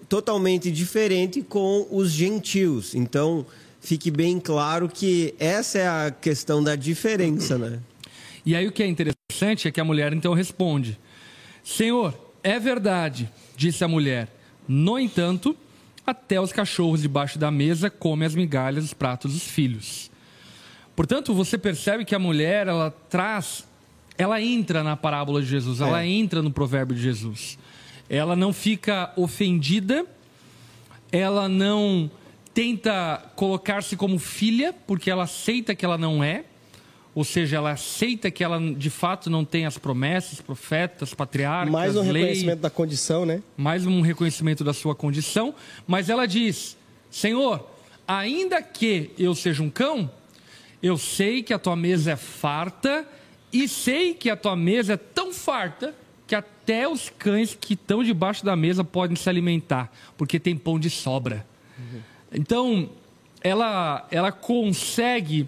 totalmente 0.09 0.71
diferente 0.71 1.41
com 1.41 1.87
os 1.91 2.11
gentios. 2.11 2.93
Então, 2.95 3.45
fique 3.79 4.09
bem 4.11 4.39
claro 4.39 4.89
que 4.89 5.33
essa 5.39 5.77
é 5.79 5.87
a 5.87 6.11
questão 6.11 6.63
da 6.63 6.75
diferença, 6.75 7.57
né? 7.57 7.79
E 8.45 8.55
aí 8.55 8.67
o 8.67 8.71
que 8.71 8.83
é 8.83 8.87
interessante 8.87 9.67
é 9.67 9.71
que 9.71 9.81
a 9.81 9.85
mulher 9.85 10.13
então 10.13 10.33
responde: 10.33 10.99
Senhor, 11.63 12.13
é 12.43 12.59
verdade, 12.59 13.29
disse 13.57 13.83
a 13.83 13.87
mulher. 13.87 14.29
No 14.67 14.99
entanto, 14.99 15.55
até 16.05 16.39
os 16.39 16.51
cachorros 16.51 17.01
debaixo 17.01 17.39
da 17.39 17.49
mesa 17.49 17.89
comem 17.89 18.25
as 18.25 18.35
migalhas 18.35 18.83
dos 18.83 18.93
pratos 18.93 19.33
dos 19.33 19.43
filhos. 19.43 20.11
Portanto, 20.95 21.33
você 21.33 21.57
percebe 21.57 22.05
que 22.05 22.15
a 22.15 22.19
mulher 22.19 22.67
ela 22.67 22.89
traz, 23.09 23.65
ela 24.17 24.41
entra 24.41 24.83
na 24.83 24.95
parábola 24.95 25.41
de 25.41 25.47
Jesus, 25.47 25.81
ela 25.81 26.03
É. 26.03 26.07
entra 26.07 26.41
no 26.41 26.51
provérbio 26.51 26.95
de 26.95 27.01
Jesus. 27.01 27.57
Ela 28.09 28.35
não 28.35 28.53
fica 28.53 29.11
ofendida, 29.15 30.05
ela 31.11 31.49
não 31.49 32.09
tenta 32.53 33.23
colocar-se 33.35 33.95
como 33.97 34.17
filha, 34.19 34.73
porque 34.85 35.09
ela 35.09 35.23
aceita 35.23 35.75
que 35.75 35.83
ela 35.83 35.97
não 35.97 36.23
é, 36.23 36.45
ou 37.13 37.23
seja, 37.23 37.57
ela 37.57 37.71
aceita 37.71 38.29
que 38.29 38.43
ela 38.43 38.59
de 38.59 38.89
fato 38.89 39.29
não 39.29 39.45
tem 39.45 39.65
as 39.65 39.77
promessas, 39.77 40.41
profetas, 40.41 41.13
patriarcas, 41.13 41.71
Mais 41.71 41.95
um 41.95 42.11
lei, 42.11 42.23
reconhecimento 42.23 42.59
da 42.59 42.69
condição, 42.69 43.25
né? 43.25 43.41
mais 43.55 43.85
um 43.85 44.01
reconhecimento 44.01 44.63
da 44.63 44.73
sua 44.73 44.93
condição, 44.93 45.55
mas 45.87 46.09
ela 46.09 46.25
diz: 46.25 46.77
Senhor, 47.09 47.65
ainda 48.07 48.61
que 48.61 49.11
eu 49.17 49.33
seja 49.33 49.63
um 49.63 49.69
cão, 49.69 50.11
eu 50.83 50.97
sei 50.97 51.41
que 51.41 51.53
a 51.53 51.59
tua 51.59 51.75
mesa 51.75 52.11
é 52.11 52.15
farta 52.15 53.07
e 53.51 53.67
sei 53.67 54.13
que 54.13 54.29
a 54.29 54.35
tua 54.35 54.55
mesa 54.55 54.93
é 54.93 54.97
tão 54.97 55.33
farta 55.33 55.95
até 56.65 56.87
os 56.87 57.09
cães 57.09 57.55
que 57.59 57.75
estão 57.75 58.03
debaixo 58.03 58.43
da 58.43 58.55
mesa 58.55 58.83
podem 58.83 59.15
se 59.15 59.29
alimentar, 59.29 59.91
porque 60.17 60.39
tem 60.39 60.57
pão 60.57 60.79
de 60.79 60.89
sobra. 60.89 61.45
Então, 62.33 62.89
ela, 63.39 64.07
ela 64.09 64.31
consegue 64.31 65.47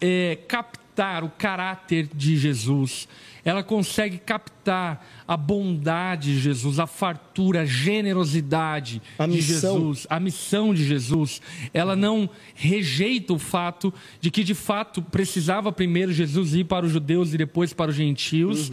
é, 0.00 0.38
captar 0.48 1.22
o 1.22 1.28
caráter 1.28 2.08
de 2.14 2.38
Jesus, 2.38 3.06
ela 3.46 3.62
consegue 3.62 4.18
captar 4.18 5.06
a 5.26 5.36
bondade 5.36 6.34
de 6.34 6.40
Jesus, 6.40 6.80
a 6.80 6.86
fartura, 6.86 7.60
a 7.60 7.64
generosidade 7.64 9.00
A 9.16 9.24
de 9.24 9.36
missão. 9.36 9.78
Jesus, 9.78 10.06
a 10.10 10.18
missão 10.18 10.74
de 10.74 10.84
Jesus. 10.84 11.40
Ela 11.72 11.94
não 11.94 12.28
rejeita 12.56 13.32
o 13.32 13.38
fato 13.38 13.94
de 14.20 14.32
que, 14.32 14.42
de 14.42 14.52
fato, 14.52 15.00
precisava 15.00 15.70
primeiro 15.70 16.12
Jesus 16.12 16.54
ir 16.54 16.64
para 16.64 16.84
os 16.84 16.90
judeus 16.90 17.32
e 17.32 17.38
depois 17.38 17.72
para 17.72 17.90
os 17.90 17.96
gentios, 17.96 18.72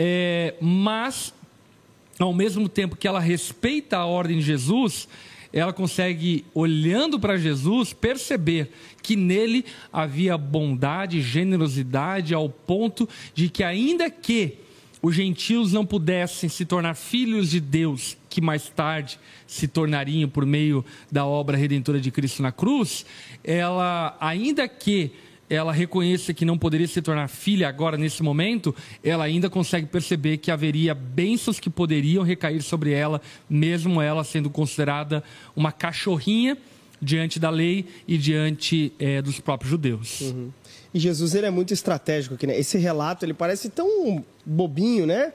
É, 0.00 0.54
mas 0.60 1.32
ao 2.18 2.32
mesmo 2.32 2.68
tempo 2.68 2.96
que 2.96 3.06
ela 3.06 3.20
respeita 3.20 3.98
a 3.98 4.04
ordem 4.04 4.38
de 4.38 4.44
Jesus, 4.44 5.08
ela 5.52 5.72
consegue, 5.72 6.44
olhando 6.54 7.18
para 7.18 7.38
Jesus, 7.38 7.92
perceber 7.92 8.70
que 9.02 9.16
nele 9.16 9.64
havia 9.92 10.36
bondade, 10.36 11.22
generosidade, 11.22 12.34
ao 12.34 12.48
ponto 12.48 13.08
de 13.34 13.48
que, 13.48 13.64
ainda 13.64 14.10
que 14.10 14.58
os 15.00 15.14
gentios 15.14 15.72
não 15.72 15.86
pudessem 15.86 16.48
se 16.48 16.64
tornar 16.64 16.94
filhos 16.94 17.50
de 17.50 17.60
Deus, 17.60 18.16
que 18.28 18.40
mais 18.40 18.68
tarde 18.68 19.18
se 19.46 19.66
tornariam 19.66 20.28
por 20.28 20.44
meio 20.44 20.84
da 21.10 21.24
obra 21.24 21.56
redentora 21.56 22.00
de 22.00 22.10
Cristo 22.10 22.42
na 22.42 22.52
cruz, 22.52 23.06
ela, 23.42 24.16
ainda 24.20 24.68
que 24.68 25.12
ela 25.48 25.72
reconheça 25.72 26.34
que 26.34 26.44
não 26.44 26.58
poderia 26.58 26.86
se 26.86 27.00
tornar 27.00 27.28
filha 27.28 27.68
agora 27.68 27.96
nesse 27.96 28.22
momento, 28.22 28.74
ela 29.02 29.24
ainda 29.24 29.48
consegue 29.48 29.86
perceber 29.86 30.38
que 30.38 30.50
haveria 30.50 30.94
bênçãos 30.94 31.58
que 31.58 31.70
poderiam 31.70 32.22
recair 32.22 32.62
sobre 32.62 32.92
ela, 32.92 33.20
mesmo 33.48 34.00
ela 34.00 34.24
sendo 34.24 34.50
considerada 34.50 35.22
uma 35.56 35.72
cachorrinha 35.72 36.56
diante 37.00 37.38
da 37.38 37.50
lei 37.50 37.86
e 38.06 38.18
diante 38.18 38.92
eh, 38.98 39.22
dos 39.22 39.38
próprios 39.40 39.70
judeus. 39.70 40.34
E 40.92 40.98
Jesus 40.98 41.34
ele 41.34 41.46
é 41.46 41.50
muito 41.50 41.72
estratégico 41.72 42.34
aqui, 42.34 42.46
né? 42.46 42.58
Esse 42.58 42.76
relato 42.78 43.24
ele 43.24 43.34
parece 43.34 43.68
tão 43.68 44.24
bobinho, 44.44 45.06
né? 45.06 45.32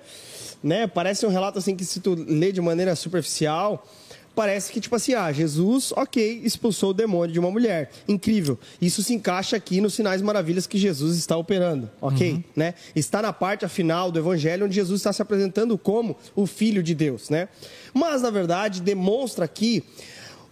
né? 0.63 0.87
Parece 0.87 1.25
um 1.25 1.29
relato 1.29 1.59
assim 1.59 1.75
que 1.75 1.85
se 1.85 1.99
tu 1.99 2.15
lê 2.15 2.51
de 2.51 2.61
maneira 2.61 2.95
superficial, 2.95 3.87
parece 4.35 4.71
que 4.71 4.79
tipo 4.79 4.95
assim, 4.95 5.13
ah, 5.13 5.31
Jesus, 5.31 5.91
ok, 5.95 6.41
expulsou 6.43 6.91
o 6.91 6.93
demônio 6.93 7.33
de 7.33 7.39
uma 7.39 7.51
mulher. 7.51 7.91
Incrível. 8.07 8.57
Isso 8.81 9.03
se 9.03 9.13
encaixa 9.13 9.55
aqui 9.55 9.79
nos 9.81 9.93
sinais 9.93 10.21
maravilhas 10.21 10.67
que 10.67 10.77
Jesus 10.77 11.17
está 11.17 11.37
operando, 11.37 11.89
ok? 12.01 12.43
Né? 12.55 12.73
Está 12.95 13.21
na 13.21 13.33
parte 13.33 13.67
final 13.67 14.11
do 14.11 14.19
evangelho 14.19 14.65
onde 14.65 14.75
Jesus 14.75 14.99
está 14.99 15.13
se 15.13 15.21
apresentando 15.21 15.77
como 15.77 16.17
o 16.35 16.45
filho 16.45 16.83
de 16.83 16.93
Deus, 16.93 17.29
né? 17.29 17.47
Mas 17.93 18.21
na 18.21 18.29
verdade 18.29 18.81
demonstra 18.81 19.45
aqui 19.45 19.83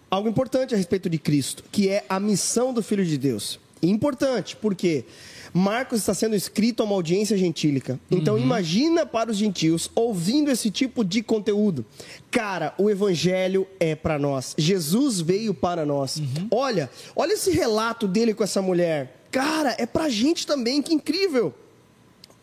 algo 0.09 0.27
importante 0.27 0.73
a 0.73 0.77
respeito 0.77 1.09
de 1.09 1.17
Cristo, 1.17 1.63
que 1.71 1.89
é 1.89 2.03
a 2.09 2.19
missão 2.19 2.73
do 2.73 2.83
Filho 2.83 3.05
de 3.05 3.17
Deus. 3.17 3.59
Importante, 3.81 4.55
porque 4.55 5.05
Marcos 5.53 5.99
está 5.99 6.13
sendo 6.13 6.35
escrito 6.35 6.81
a 6.81 6.85
uma 6.85 6.95
audiência 6.95 7.37
gentílica. 7.37 7.99
Então 8.09 8.37
imagina 8.37 9.05
para 9.05 9.31
os 9.31 9.37
gentios 9.37 9.89
ouvindo 9.95 10.49
esse 10.49 10.71
tipo 10.71 11.03
de 11.03 11.21
conteúdo. 11.21 11.85
Cara, 12.29 12.73
o 12.77 12.89
evangelho 12.89 13.67
é 13.79 13.95
para 13.95 14.17
nós. 14.17 14.55
Jesus 14.57 15.19
veio 15.19 15.53
para 15.53 15.85
nós. 15.85 16.21
Olha, 16.49 16.89
olha 17.15 17.33
esse 17.33 17.51
relato 17.51 18.07
dele 18.07 18.33
com 18.33 18.43
essa 18.43 18.61
mulher. 18.61 19.25
Cara, 19.31 19.75
é 19.77 19.85
pra 19.85 20.09
gente 20.09 20.45
também, 20.45 20.81
que 20.81 20.93
incrível. 20.93 21.53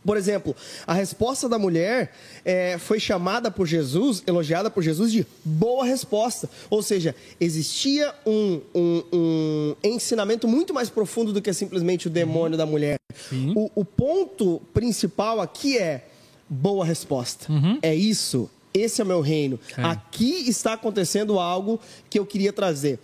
Por 0.05 0.17
exemplo, 0.17 0.55
a 0.87 0.95
resposta 0.95 1.49
da 1.49 1.59
mulher 1.59 2.13
é, 2.45 2.79
foi 2.79 2.99
chamada 3.01 3.51
por 3.51 3.67
Jesus, 3.67 4.23
elogiada 4.27 4.71
por 4.71 4.83
Jesus 4.83 5.13
de 5.13 5.27
boa 5.45 5.85
resposta. 5.85 6.49
Ou 6.71 6.83
seja, 6.83 7.15
existia 7.41 8.15
um, 8.27 8.61
um- 8.75 9.03
um 9.13 9.75
ensinamento 9.85 10.47
muito 10.49 10.73
mais 10.73 10.89
profundo 10.89 11.33
do 11.33 11.43
que 11.43 11.53
simplesmente 11.53 12.07
o 12.07 12.11
demônio 12.11 12.57
da 12.57 12.65
mulher. 12.65 12.97
O, 13.57 13.71
o 13.75 13.85
ponto 13.85 14.63
principal 14.73 15.41
aqui 15.41 15.77
é 15.77 16.07
boa 16.49 16.85
resposta. 16.85 17.47
É 17.83 17.95
isso. 17.95 18.49
Esse 18.73 19.01
é 19.01 19.05
o 19.05 19.07
meu 19.07 19.21
reino. 19.21 19.59
Aqui 19.85 20.49
está 20.49 20.75
acontecendo 20.75 21.39
algo 21.39 21.81
que 22.09 22.19
eu 22.19 22.25
queria 22.25 22.53
trazer. 22.53 22.99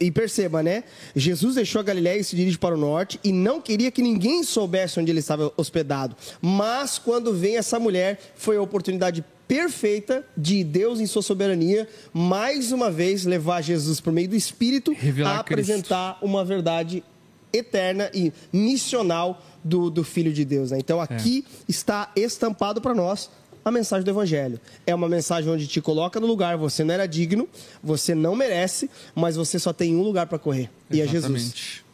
E 0.00 0.10
perceba, 0.10 0.62
né? 0.62 0.84
Jesus 1.14 1.54
deixou 1.54 1.80
a 1.80 1.84
Galiléia 1.84 2.18
e 2.18 2.24
se 2.24 2.34
dirige 2.34 2.58
para 2.58 2.74
o 2.74 2.78
norte 2.78 3.20
e 3.22 3.32
não 3.32 3.60
queria 3.60 3.90
que 3.90 4.02
ninguém 4.02 4.42
soubesse 4.42 4.98
onde 4.98 5.10
ele 5.10 5.20
estava 5.20 5.52
hospedado. 5.56 6.16
Mas 6.42 6.98
quando 6.98 7.32
vem 7.32 7.56
essa 7.56 7.78
mulher, 7.78 8.18
foi 8.34 8.56
a 8.56 8.62
oportunidade 8.62 9.24
perfeita 9.46 10.26
de 10.36 10.64
Deus, 10.64 11.00
em 11.00 11.06
sua 11.06 11.22
soberania, 11.22 11.88
mais 12.12 12.72
uma 12.72 12.90
vez 12.90 13.24
levar 13.24 13.60
Jesus 13.60 14.00
por 14.00 14.12
meio 14.12 14.28
do 14.28 14.36
Espírito 14.36 14.92
Revelar 14.92 15.40
a 15.40 15.44
Cristo. 15.44 15.70
apresentar 15.70 16.18
uma 16.22 16.44
verdade 16.44 17.04
eterna 17.52 18.10
e 18.12 18.32
missional 18.52 19.40
do, 19.62 19.90
do 19.90 20.02
Filho 20.02 20.32
de 20.32 20.44
Deus. 20.44 20.70
né? 20.72 20.78
Então 20.78 21.00
aqui 21.00 21.44
está 21.68 22.10
estampado 22.16 22.80
para 22.80 22.94
nós 22.94 23.30
a 23.64 23.70
mensagem 23.70 24.04
do 24.04 24.10
Evangelho. 24.10 24.60
É 24.86 24.94
uma 24.94 25.08
mensagem 25.08 25.50
onde 25.50 25.66
te 25.66 25.80
coloca 25.80 26.20
no 26.20 26.26
lugar, 26.26 26.56
você 26.56 26.84
não 26.84 26.94
era 26.94 27.06
digno, 27.06 27.48
você 27.82 28.14
não 28.14 28.34
merece, 28.34 28.90
mas 29.14 29.36
você 29.36 29.58
só 29.58 29.72
tem 29.72 29.96
um 29.96 30.02
lugar 30.02 30.26
para 30.26 30.38
correr. 30.38 30.70
E 30.90 31.00
é 31.00 31.06
Jesus. 31.06 31.24
Exatamente. 31.24 31.84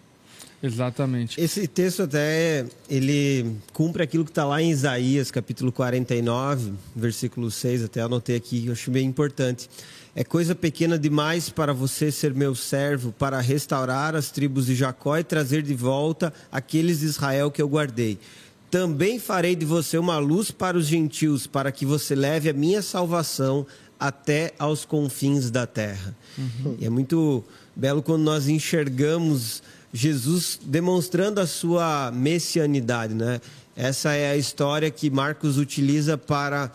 Exatamente. 0.63 1.41
Esse 1.41 1.67
texto 1.67 2.03
até 2.03 2.67
ele 2.89 3.57
cumpre 3.73 4.03
aquilo 4.03 4.25
que 4.25 4.31
está 4.31 4.45
lá 4.45 4.61
em 4.61 4.71
Isaías, 4.71 5.31
capítulo 5.31 5.73
49, 5.73 6.75
versículo 6.95 7.51
6, 7.51 7.85
até 7.85 8.03
anotei 8.03 8.37
aqui, 8.37 8.67
eu 8.67 8.73
acho 8.73 8.91
bem 8.91 9.07
importante. 9.07 9.71
É 10.15 10.25
coisa 10.25 10.55
pequena 10.55 10.99
demais 10.99 11.49
para 11.49 11.73
você 11.73 12.11
ser 12.13 12.35
meu 12.35 12.55
servo, 12.55 13.13
para 13.13 13.41
restaurar 13.41 14.15
as 14.15 14.31
tribos 14.31 14.67
de 14.67 14.75
Jacó 14.75 15.17
e 15.17 15.25
trazer 15.25 15.63
de 15.63 15.73
volta 15.73 16.33
aqueles 16.51 17.01
de 17.01 17.07
Israel 17.07 17.51
que 17.51 17.63
eu 17.63 17.69
guardei. 17.69 18.19
Também 18.71 19.19
farei 19.19 19.57
de 19.57 19.65
você 19.65 19.99
uma 19.99 20.19
luz 20.19 20.51
para 20.51 20.79
os 20.79 20.87
gentios, 20.87 21.47
para 21.47 21.73
que 21.73 21.85
você 21.85 22.15
leve 22.15 22.49
a 22.49 22.53
minha 22.53 22.83
salvação 22.83 23.67
até 23.99 24.55
aos 24.59 24.85
confins 24.85 25.51
da 25.51 25.67
terra. 25.67 26.17
Uhum. 26.39 26.77
E 26.79 26.87
é 26.87 26.91
muito 26.91 27.45
belo 27.75 28.03
quando 28.03 28.23
nós 28.23 28.49
enxergamos 28.49 29.63
Jesus 29.93 30.59
demonstrando 30.63 31.41
a 31.41 31.47
sua 31.47 32.11
messianidade, 32.13 33.13
né? 33.13 33.41
Essa 33.77 34.13
é 34.13 34.31
a 34.31 34.37
história 34.37 34.91
que 34.91 35.11
Marcos 35.11 35.59
utiliza 35.59 36.17
para 36.17 36.71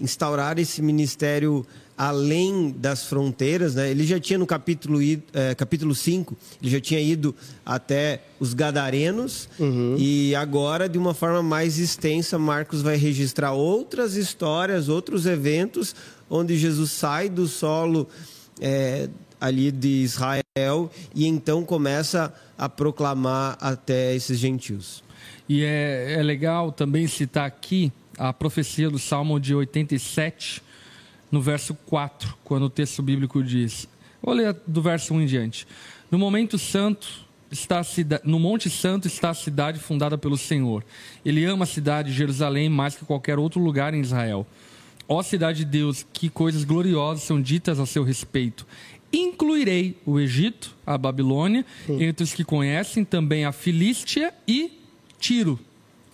instaurar 0.00 0.58
esse 0.58 0.82
ministério 0.82 1.66
além 1.96 2.74
das 2.76 3.04
fronteiras, 3.04 3.74
né? 3.74 3.90
Ele 3.90 4.04
já 4.04 4.18
tinha 4.18 4.38
no 4.38 4.46
capítulo, 4.46 4.98
é, 5.32 5.54
capítulo 5.54 5.94
5, 5.94 6.36
ele 6.60 6.70
já 6.70 6.80
tinha 6.80 7.00
ido 7.00 7.34
até 7.64 8.22
os 8.40 8.54
Gadarenos 8.54 9.48
uhum. 9.58 9.96
e 9.98 10.34
agora, 10.34 10.88
de 10.88 10.98
uma 10.98 11.14
forma 11.14 11.42
mais 11.42 11.78
extensa, 11.78 12.38
Marcos 12.38 12.82
vai 12.82 12.96
registrar 12.96 13.52
outras 13.52 14.16
histórias, 14.16 14.88
outros 14.88 15.26
eventos 15.26 15.94
onde 16.28 16.56
Jesus 16.56 16.90
sai 16.90 17.28
do 17.28 17.46
solo 17.46 18.08
é, 18.60 19.08
ali 19.40 19.70
de 19.70 20.02
Israel 20.02 20.90
e 21.14 21.26
então 21.26 21.62
começa 21.62 22.32
a 22.56 22.68
proclamar 22.68 23.58
até 23.60 24.14
esses 24.14 24.38
gentios. 24.38 25.04
E 25.48 25.62
é, 25.62 26.14
é 26.14 26.22
legal 26.22 26.72
também 26.72 27.06
citar 27.06 27.46
aqui 27.46 27.92
a 28.18 28.32
profecia 28.32 28.90
do 28.90 28.98
Salmo 28.98 29.38
de 29.38 29.54
87, 29.54 30.62
no 31.30 31.40
verso 31.40 31.74
4, 31.86 32.34
quando 32.44 32.64
o 32.64 32.70
texto 32.70 33.02
bíblico 33.02 33.42
diz: 33.42 33.88
vou 34.22 34.34
ler 34.34 34.56
do 34.66 34.82
verso 34.82 35.14
1 35.14 35.22
em 35.22 35.26
diante. 35.26 35.66
No 36.10 36.18
momento 36.18 36.58
santo 36.58 37.26
está 37.50 37.80
a 37.80 37.84
cidade, 37.84 38.22
no 38.24 38.38
Monte 38.38 38.70
Santo 38.70 39.06
está 39.06 39.30
a 39.30 39.34
cidade 39.34 39.78
fundada 39.78 40.16
pelo 40.16 40.36
Senhor. 40.36 40.84
Ele 41.24 41.44
ama 41.44 41.64
a 41.64 41.66
cidade 41.66 42.10
de 42.10 42.16
Jerusalém 42.16 42.68
mais 42.68 42.96
que 42.96 43.04
qualquer 43.04 43.38
outro 43.38 43.60
lugar 43.60 43.94
em 43.94 44.00
Israel. 44.00 44.46
Ó 45.08 45.22
cidade 45.22 45.58
de 45.58 45.64
Deus, 45.66 46.06
que 46.12 46.28
coisas 46.28 46.64
gloriosas 46.64 47.24
são 47.24 47.40
ditas 47.40 47.78
a 47.78 47.86
seu 47.86 48.02
respeito. 48.02 48.66
Incluirei 49.12 49.98
o 50.06 50.18
Egito, 50.18 50.74
a 50.86 50.96
Babilônia, 50.96 51.66
Sim. 51.86 52.02
entre 52.02 52.24
os 52.24 52.32
que 52.32 52.44
conhecem 52.44 53.04
também 53.04 53.44
a 53.44 53.52
Filístia 53.52 54.32
e 54.48 54.78
Tiro, 55.20 55.60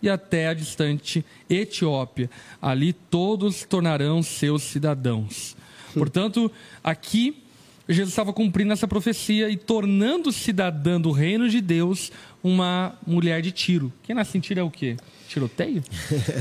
e 0.03 0.09
até 0.09 0.49
a 0.49 0.55
distante 0.55 1.25
Etiópia. 1.49 2.31
Ali 2.61 2.93
todos 2.93 3.65
tornarão 3.65 4.23
seus 4.23 4.63
cidadãos. 4.63 5.57
Portanto, 5.95 6.51
aqui 6.83 7.43
Jesus 7.89 8.11
estava 8.11 8.33
cumprindo 8.35 8.73
essa 8.73 8.87
profecia 8.87 9.49
e 9.49 9.57
tornando 9.57 10.31
cidadã 10.31 11.01
do 11.01 11.11
reino 11.11 11.49
de 11.49 11.61
Deus 11.61 12.13
uma 12.45 12.95
mulher 13.07 13.41
de 13.41 13.51
Tiro. 13.51 13.91
Quem 14.03 14.15
nasce 14.15 14.37
em 14.37 14.41
Tiro 14.41 14.61
é 14.61 14.63
o 14.63 14.71
quê? 14.71 14.97
Tiroteio? 15.27 15.83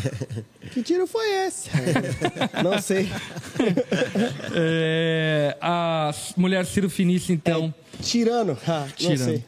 que 0.71 0.81
tiro 0.81 1.05
foi 1.07 1.29
esse? 1.45 1.69
Não 2.63 2.81
sei. 2.81 3.09
É, 4.53 5.57
a 5.59 6.11
mulher 6.37 6.65
Ciro 6.65 6.89
Finícia, 6.89 7.33
então. 7.33 7.73
É, 7.87 7.87
tirano. 8.01 8.57
Ah, 8.67 8.88
tirano. 8.95 9.43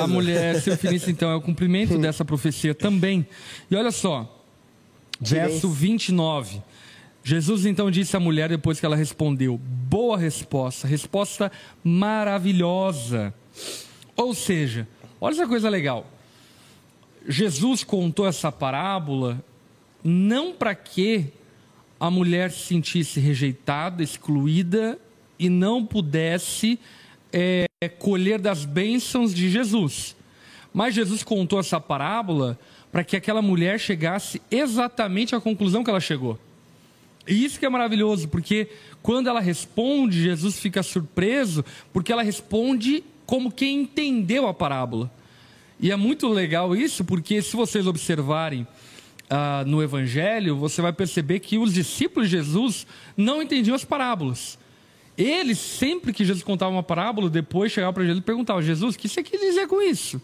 A, 0.00 0.04
a, 0.04 0.06
mulher 0.06 0.60
Ciro 0.60 0.76
Finícia, 0.76 1.10
então, 1.10 1.30
é 1.30 1.34
o 1.34 1.40
cumprimento 1.40 1.96
dessa 1.98 2.24
profecia 2.24 2.74
também. 2.74 3.26
E 3.70 3.76
olha 3.76 3.90
só, 3.90 4.42
verso 5.20 5.68
29. 5.68 6.62
Jesus 7.22 7.66
então 7.66 7.90
disse 7.90 8.16
à 8.16 8.20
mulher, 8.20 8.48
depois 8.48 8.80
que 8.80 8.86
ela 8.86 8.96
respondeu: 8.96 9.58
Boa 9.58 10.16
resposta, 10.16 10.86
resposta 10.86 11.52
maravilhosa. 11.84 13.34
Ou 14.16 14.34
seja, 14.34 14.88
olha 15.20 15.34
essa 15.34 15.46
coisa 15.46 15.68
legal. 15.68 16.06
Jesus 17.28 17.84
contou 17.84 18.26
essa 18.26 18.50
parábola 18.50 19.44
não 20.02 20.52
para 20.52 20.74
que 20.74 21.26
a 22.00 22.10
mulher 22.10 22.50
se 22.50 22.66
sentisse 22.66 23.20
rejeitada, 23.20 24.02
excluída 24.02 24.98
e 25.38 25.48
não 25.48 25.84
pudesse 25.84 26.78
é, 27.32 27.66
colher 27.98 28.40
das 28.40 28.64
bênçãos 28.64 29.34
de 29.34 29.50
Jesus. 29.50 30.16
Mas 30.72 30.94
Jesus 30.94 31.22
contou 31.22 31.60
essa 31.60 31.80
parábola 31.80 32.58
para 32.90 33.04
que 33.04 33.16
aquela 33.16 33.42
mulher 33.42 33.78
chegasse 33.78 34.40
exatamente 34.50 35.34
à 35.34 35.40
conclusão 35.40 35.84
que 35.84 35.90
ela 35.90 36.00
chegou. 36.00 36.38
E 37.26 37.44
isso 37.44 37.58
que 37.58 37.66
é 37.66 37.68
maravilhoso, 37.68 38.28
porque 38.28 38.68
quando 39.02 39.28
ela 39.28 39.40
responde, 39.40 40.22
Jesus 40.22 40.58
fica 40.58 40.82
surpreso, 40.82 41.64
porque 41.92 42.10
ela 42.10 42.22
responde 42.22 43.04
como 43.26 43.52
quem 43.52 43.82
entendeu 43.82 44.46
a 44.46 44.54
parábola. 44.54 45.10
E 45.78 45.92
é 45.92 45.96
muito 45.96 46.26
legal 46.28 46.74
isso, 46.74 47.04
porque 47.04 47.42
se 47.42 47.54
vocês 47.54 47.86
observarem 47.86 48.66
uh, 49.30 49.64
no 49.66 49.82
Evangelho, 49.82 50.56
você 50.56 50.80
vai 50.80 50.92
perceber 50.92 51.40
que 51.40 51.58
os 51.58 51.74
discípulos 51.74 52.30
de 52.30 52.36
Jesus 52.36 52.86
não 53.16 53.42
entendiam 53.42 53.74
as 53.74 53.84
parábolas. 53.84 54.58
Eles, 55.18 55.58
sempre 55.58 56.12
que 56.12 56.24
Jesus 56.24 56.44
contava 56.44 56.70
uma 56.70 56.82
parábola, 56.82 57.28
depois 57.28 57.72
chegavam 57.72 57.92
para 57.92 58.04
Jesus 58.04 58.20
e 58.20 58.24
perguntavam: 58.24 58.62
Jesus, 58.62 58.94
o 58.94 58.98
que 58.98 59.08
você 59.08 59.20
quis 59.20 59.40
dizer 59.40 59.66
com 59.66 59.82
isso? 59.82 60.22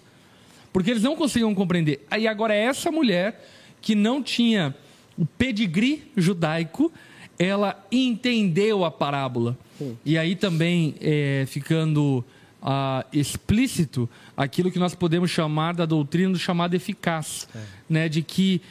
Porque 0.72 0.92
eles 0.92 1.02
não 1.02 1.16
conseguiam 1.16 1.52
compreender. 1.52 2.06
Aí 2.08 2.28
agora, 2.28 2.54
essa 2.54 2.92
mulher 2.92 3.44
que 3.82 3.96
não 3.96 4.22
tinha 4.22 4.74
o 5.18 5.26
pedigree 5.26 6.10
judaico, 6.16 6.92
ela 7.36 7.84
entendeu 7.90 8.84
a 8.84 8.90
parábola. 8.90 9.58
Sim. 9.76 9.98
E 10.04 10.16
aí 10.16 10.36
também, 10.36 10.94
é, 11.00 11.44
ficando 11.48 12.24
ah, 12.62 13.04
explícito 13.12 14.08
aquilo 14.36 14.70
que 14.70 14.78
nós 14.78 14.94
podemos 14.94 15.30
chamar 15.30 15.74
da 15.74 15.84
doutrina 15.84 16.32
do 16.32 16.38
chamado 16.38 16.74
eficaz, 16.74 17.48
é. 17.54 17.60
né, 17.88 18.08
de 18.08 18.22
que 18.22 18.62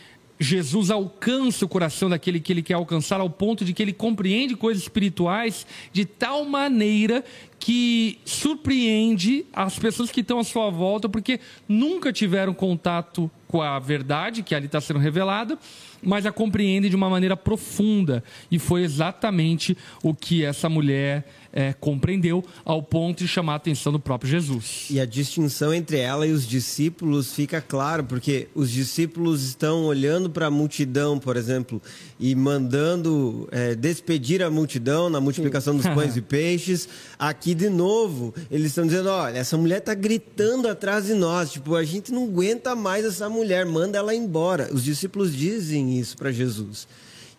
Jesus 0.43 0.91
alcança 0.91 1.63
o 1.65 1.69
coração 1.69 2.10
daquele 2.10 2.39
que 2.39 2.51
ele 2.51 2.62
quer 2.62 2.73
alcançar 2.73 3.19
ao 3.19 3.29
ponto 3.29 3.63
de 3.63 3.73
que 3.73 3.82
ele 3.82 3.93
compreende 3.93 4.56
coisas 4.56 4.84
espirituais 4.84 5.65
de 5.91 6.06
tal 6.06 6.43
maneira 6.45 7.23
que 7.58 8.19
surpreende 8.25 9.45
as 9.53 9.79
pessoas 9.79 10.12
que 10.12 10.19
estão 10.19 10.39
à 10.39 10.43
sua 10.43 10.69
volta 10.69 11.08
porque 11.08 11.39
nunca 11.67 12.12
tiveram 12.12 12.53
contato 12.53 13.32
com 13.47 13.62
a 13.62 13.79
verdade 13.79 14.43
que 14.43 14.56
ali 14.56 14.65
está 14.65 14.82
sendo 14.82 14.99
revelada 14.99 15.58
mas 16.06 16.25
a 16.25 16.32
compreende 16.32 16.89
de 16.89 16.95
uma 16.95 17.10
maneira 17.10 17.38
profunda. 17.38 18.23
E 18.51 18.60
foi 18.60 18.84
exatamente 18.84 19.77
o 20.03 20.13
que 20.13 20.43
essa 20.43 20.69
mulher 20.69 21.25
é, 21.53 21.71
compreendeu, 21.71 22.43
ao 22.65 22.82
ponto 22.82 23.19
de 23.19 23.27
chamar 23.27 23.53
a 23.53 23.56
atenção 23.58 23.91
do 23.91 23.99
próprio 23.99 24.29
Jesus. 24.29 24.88
E 24.89 24.99
a 24.99 25.06
distinção 25.06 25.71
entre 25.71 25.99
ela 25.99 26.25
e 26.25 26.32
os 26.32 26.47
discípulos 26.47 27.34
fica 27.34 27.62
claro, 27.62 28.03
porque 28.03 28.47
os 28.56 28.71
discípulos 28.71 29.43
estão 29.43 29.86
olhando 29.86 30.32
para 30.32 30.47
a 30.47 30.51
multidão, 30.51 31.19
por 31.19 31.38
exemplo, 31.38 31.79
e 32.19 32.34
mandando 32.34 33.47
é, 33.51 33.75
despedir 33.75 34.41
a 34.41 34.49
multidão 34.49 35.12
na 35.12 35.21
multiplicação 35.21 35.77
dos 35.77 35.86
pães 35.86 36.17
e 36.17 36.21
peixes. 36.23 36.89
Aqui, 37.19 37.53
de 37.53 37.69
novo, 37.69 38.34
eles 38.49 38.67
estão 38.67 38.86
dizendo: 38.86 39.10
olha, 39.10 39.38
essa 39.38 39.56
mulher 39.56 39.77
está 39.77 39.93
gritando 39.93 40.67
atrás 40.67 41.06
de 41.06 41.13
nós, 41.13 41.51
tipo, 41.51 41.75
a 41.75 41.84
gente 41.84 42.12
não 42.12 42.23
aguenta 42.23 42.75
mais 42.75 43.06
essa 43.06 43.29
mulher, 43.29 43.42
manda 43.65 43.97
ela 43.97 44.15
embora. 44.15 44.69
Os 44.71 44.84
discípulos 44.84 45.36
dizem 45.36 45.99
isso 45.99 46.17
para 46.17 46.32
Jesus. 46.32 46.88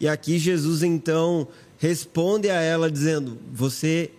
E 0.00 0.08
aqui 0.08 0.38
Jesus 0.38 0.82
então 0.82 1.46
responde 1.78 2.50
a 2.50 2.60
ela 2.60 2.90
dizendo: 2.90 3.38
Você 3.52 4.10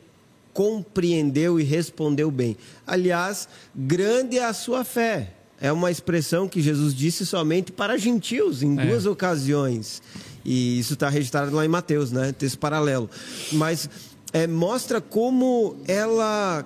compreendeu 0.54 1.60
e 1.60 1.63
respondeu 1.63 2.32
bem. 2.32 2.56
Aliás, 2.88 3.48
grande 3.76 4.38
é 4.38 4.45
a 4.45 4.54
sua 4.54 4.84
fé. 4.84 5.34
É 5.60 5.71
uma 5.71 5.89
expressão 5.89 6.48
que 6.48 6.62
Jesus 6.62 6.93
disse 6.93 7.26
somente 7.26 7.71
para 7.71 7.98
gentios 7.98 8.62
em 8.62 8.80
é. 8.80 8.86
duas 8.86 9.06
ocasiões. 9.06 10.02
E 10.43 10.80
isso 10.80 10.93
está 10.93 11.10
registrado 11.10 11.56
lá 11.56 11.65
em 11.65 11.69
Mateus, 11.69 12.12
né? 12.12 12.32
Texto 12.32 12.60
paralelo. 12.60 13.10
Mas 13.52 13.89
é, 14.32 14.45
mostra 14.48 15.02
como 15.02 15.78
ela 15.88 16.65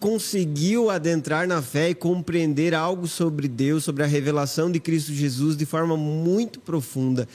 conseguiu 0.00 0.90
adentrar 0.90 1.46
na 1.46 1.60
fé 1.60 1.90
e 1.90 1.94
compreender 1.94 2.74
algo 2.74 3.06
sobre 3.06 3.46
Deus, 3.46 3.84
sobre 3.84 4.02
a 4.02 4.06
revelação 4.06 4.72
de 4.72 4.80
Cristo 4.80 5.12
Jesus 5.12 5.56
de 5.56 5.66
forma 5.66 5.96
muito 5.96 6.58
profunda. 6.58 7.28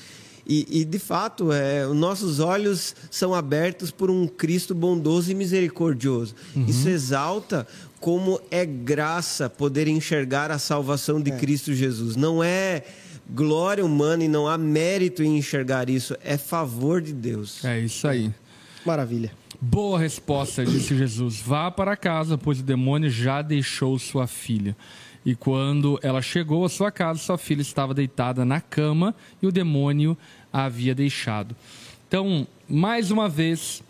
E, 0.47 0.81
e, 0.81 0.85
de 0.85 0.99
fato, 0.99 1.51
é, 1.51 1.85
nossos 1.87 2.39
olhos 2.39 2.95
são 3.09 3.33
abertos 3.33 3.89
por 3.89 4.11
um 4.11 4.27
Cristo 4.27 4.75
bondoso 4.75 5.31
e 5.31 5.35
misericordioso. 5.35 6.35
Uhum. 6.55 6.65
Isso 6.67 6.87
exalta 6.87 7.65
como 7.99 8.39
é 8.51 8.63
graça 8.65 9.49
poder 9.49 9.87
enxergar 9.87 10.51
a 10.51 10.59
salvação 10.59 11.19
de 11.19 11.31
é. 11.31 11.37
Cristo 11.37 11.73
Jesus. 11.73 12.15
Não 12.15 12.43
é 12.43 12.83
glória 13.27 13.83
humana 13.83 14.23
e 14.23 14.27
não 14.27 14.47
há 14.47 14.57
mérito 14.57 15.23
em 15.23 15.37
enxergar 15.37 15.89
isso, 15.89 16.15
é 16.23 16.37
favor 16.37 17.01
de 17.01 17.13
Deus. 17.13 17.65
É 17.65 17.79
isso 17.79 18.07
aí. 18.07 18.31
Maravilha. 18.85 19.31
Boa 19.67 19.97
resposta, 19.97 20.63
disse 20.63 20.95
Jesus. 20.95 21.41
Vá 21.41 21.71
para 21.71 21.97
casa, 21.97 22.37
pois 22.37 22.59
o 22.59 22.63
demônio 22.63 23.09
já 23.09 23.41
deixou 23.41 23.97
sua 23.97 24.27
filha. 24.27 24.77
E 25.25 25.35
quando 25.35 25.99
ela 26.03 26.21
chegou 26.21 26.63
à 26.63 26.69
sua 26.69 26.91
casa, 26.91 27.19
sua 27.19 27.37
filha 27.37 27.61
estava 27.61 27.91
deitada 27.91 28.45
na 28.45 28.61
cama 28.61 29.15
e 29.41 29.47
o 29.47 29.51
demônio 29.51 30.15
a 30.53 30.65
havia 30.65 30.93
deixado. 30.93 31.55
Então, 32.07 32.47
mais 32.69 33.09
uma 33.09 33.27
vez, 33.27 33.81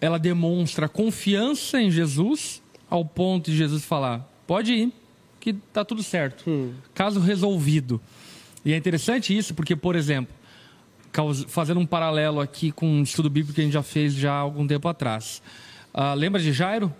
ela 0.00 0.18
demonstra 0.18 0.88
confiança 0.88 1.80
em 1.80 1.92
Jesus, 1.92 2.60
ao 2.90 3.04
ponto 3.04 3.52
de 3.52 3.56
Jesus 3.56 3.84
falar: 3.84 4.28
pode 4.48 4.72
ir, 4.72 4.92
que 5.38 5.50
está 5.50 5.84
tudo 5.84 6.02
certo. 6.02 6.42
Hum. 6.50 6.72
Caso 6.92 7.20
resolvido. 7.20 8.00
E 8.64 8.72
é 8.72 8.76
interessante 8.76 9.34
isso, 9.34 9.54
porque, 9.54 9.76
por 9.76 9.94
exemplo, 9.94 10.34
fazendo 11.48 11.80
um 11.80 11.86
paralelo 11.86 12.40
aqui 12.40 12.72
com 12.72 12.86
um 12.86 13.02
estudo 13.02 13.30
bíblico 13.30 13.54
que 13.54 13.60
a 13.60 13.64
gente 13.64 13.74
já 13.74 13.82
fez 13.82 14.14
já 14.14 14.32
há 14.32 14.38
algum 14.38 14.66
tempo 14.66 14.88
atrás. 14.88 15.42
Uh, 15.92 16.14
lembra 16.16 16.40
de 16.40 16.52
Jairo, 16.52 16.92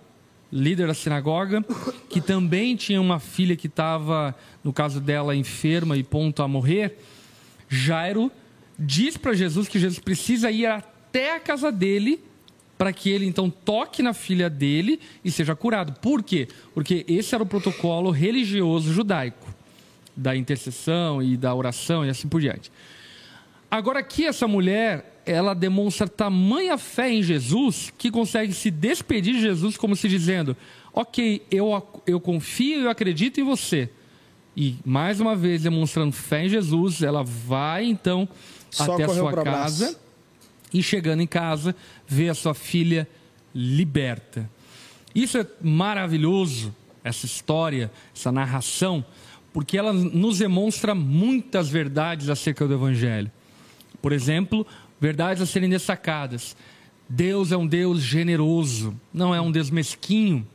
líder 0.51 0.87
da 0.87 0.93
sinagoga, 0.93 1.63
que 2.09 2.21
também 2.21 2.75
tinha 2.75 3.01
uma 3.01 3.19
filha 3.19 3.55
que 3.55 3.67
estava, 3.67 4.35
no 4.63 4.71
caso 4.71 5.01
dela, 5.01 5.35
enferma 5.35 5.97
e 5.97 6.03
ponto 6.03 6.41
a 6.41 6.47
morrer? 6.47 6.97
Jairo 7.67 8.31
diz 8.77 9.17
para 9.17 9.33
Jesus 9.33 9.67
que 9.67 9.79
Jesus 9.79 9.99
precisa 9.99 10.49
ir 10.51 10.65
até 10.65 11.35
a 11.35 11.39
casa 11.39 11.71
dele 11.71 12.21
para 12.77 12.91
que 12.91 13.09
ele 13.09 13.25
então 13.25 13.49
toque 13.49 14.03
na 14.03 14.13
filha 14.13 14.49
dele 14.49 14.99
e 15.23 15.31
seja 15.31 15.55
curado. 15.55 15.93
Por 15.99 16.21
quê? 16.21 16.47
Porque 16.73 17.05
esse 17.07 17.33
era 17.33 17.43
o 17.43 17.47
protocolo 17.47 18.11
religioso 18.11 18.91
judaico 18.93 19.53
da 20.15 20.35
intercessão 20.35 21.21
e 21.21 21.35
da 21.35 21.53
oração 21.53 22.05
e 22.05 22.09
assim 22.09 22.27
por 22.27 22.39
diante. 22.39 22.71
Agora 23.69 23.99
aqui 23.99 24.25
essa 24.25 24.47
mulher, 24.47 25.21
ela 25.25 25.53
demonstra 25.53 26.07
tamanha 26.07 26.77
fé 26.77 27.11
em 27.11 27.23
Jesus 27.23 27.91
que 27.97 28.11
consegue 28.11 28.53
se 28.53 28.69
despedir 28.69 29.35
de 29.35 29.41
Jesus 29.41 29.75
como 29.77 29.95
se 29.95 30.07
dizendo: 30.07 30.55
"OK, 30.93 31.41
eu 31.51 32.01
eu 32.05 32.19
confio 32.19 32.81
eu 32.81 32.89
acredito 32.89 33.39
em 33.39 33.43
você". 33.43 33.89
E 34.55 34.75
mais 34.85 35.19
uma 35.19 35.35
vez 35.35 35.63
demonstrando 35.63 36.13
fé 36.13 36.45
em 36.45 36.49
Jesus, 36.49 37.01
ela 37.01 37.23
vai 37.23 37.85
então 37.85 38.27
Só 38.69 38.93
até 38.93 39.03
a 39.03 39.09
sua 39.09 39.43
casa 39.43 39.99
e 40.73 40.81
chegando 40.81 41.21
em 41.21 41.27
casa 41.27 41.75
vê 42.07 42.29
a 42.29 42.33
sua 42.33 42.53
filha 42.53 43.07
liberta. 43.53 44.49
Isso 45.13 45.37
é 45.37 45.47
maravilhoso, 45.61 46.75
essa 47.03 47.25
história, 47.25 47.91
essa 48.13 48.31
narração, 48.31 49.05
porque 49.53 49.77
ela 49.77 49.93
nos 49.93 50.39
demonstra 50.39 50.93
muitas 50.93 51.69
verdades 51.69 52.29
acerca 52.29 52.67
do 52.67 52.73
evangelho. 52.73 53.31
Por 54.01 54.11
exemplo, 54.11 54.65
verdades 54.99 55.41
a 55.41 55.45
serem 55.45 55.69
destacadas. 55.69 56.55
Deus 57.07 57.51
é 57.51 57.57
um 57.57 57.67
Deus 57.67 58.01
generoso, 58.01 58.99
não 59.13 59.33
é 59.33 59.39
um 59.39 59.51
Deus 59.51 59.69
mesquinho. 59.69 60.45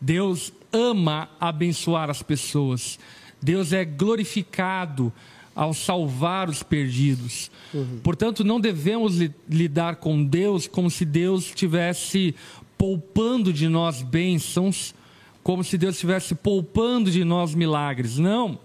Deus 0.00 0.52
ama 0.72 1.28
abençoar 1.40 2.10
as 2.10 2.22
pessoas. 2.22 2.98
Deus 3.40 3.72
é 3.72 3.84
glorificado 3.84 5.12
ao 5.54 5.72
salvar 5.72 6.50
os 6.50 6.62
perdidos. 6.62 7.50
Uhum. 7.72 8.00
Portanto, 8.02 8.44
não 8.44 8.60
devemos 8.60 9.16
li 9.16 9.32
lidar 9.48 9.96
com 9.96 10.22
Deus 10.22 10.66
como 10.66 10.90
se 10.90 11.04
Deus 11.04 11.46
estivesse 11.46 12.34
poupando 12.76 13.52
de 13.52 13.68
nós 13.68 14.02
bênçãos, 14.02 14.94
como 15.42 15.64
se 15.64 15.78
Deus 15.78 15.94
estivesse 15.94 16.34
poupando 16.34 17.10
de 17.10 17.24
nós 17.24 17.54
milagres. 17.54 18.18
Não. 18.18 18.58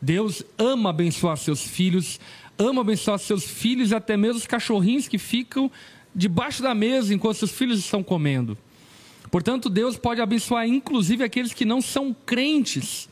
Deus 0.00 0.44
ama 0.56 0.90
abençoar 0.90 1.36
seus 1.36 1.62
filhos, 1.62 2.20
ama 2.58 2.80
abençoar 2.80 3.18
seus 3.18 3.44
filhos 3.44 3.90
e 3.90 3.94
até 3.94 4.16
mesmo 4.16 4.38
os 4.38 4.46
cachorrinhos 4.46 5.08
que 5.08 5.18
ficam 5.18 5.70
debaixo 6.14 6.62
da 6.62 6.74
mesa 6.74 7.12
enquanto 7.12 7.36
seus 7.36 7.52
filhos 7.52 7.78
estão 7.78 8.02
comendo. 8.02 8.56
Portanto, 9.30 9.68
Deus 9.68 9.96
pode 9.96 10.20
abençoar 10.20 10.66
inclusive 10.66 11.22
aqueles 11.22 11.52
que 11.52 11.64
não 11.64 11.82
são 11.82 12.14
crentes 12.24 13.08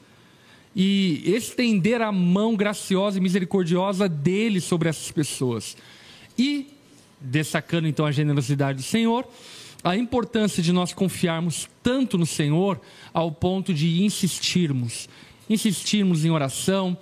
e 0.74 1.22
estender 1.26 2.01
a 2.01 2.11
mão 2.11 2.57
graciosa 2.57 3.18
e 3.18 3.20
misericordiosa 3.20 4.09
dele 4.09 4.61
sobre 4.61 4.88
essas 4.88 5.11
pessoas. 5.11 5.76
E, 6.36 6.68
destacando 7.20 7.86
então 7.86 8.07
a 8.07 8.12
generosidade 8.12 8.78
do 8.78 8.84
Senhor, 8.84 9.26
a 9.84 9.97
importância 9.97 10.62
de 10.62 10.72
nós 10.72 10.92
confiarmos 10.92 11.68
tanto 11.82 12.16
no 12.16 12.26
Senhor 12.26 12.80
ao 13.12 13.30
ponto 13.30 13.72
de 13.72 14.03
insistirmos, 14.03 15.09
insistirmos 15.49 16.24
em 16.24 16.30
oração, 16.30 16.97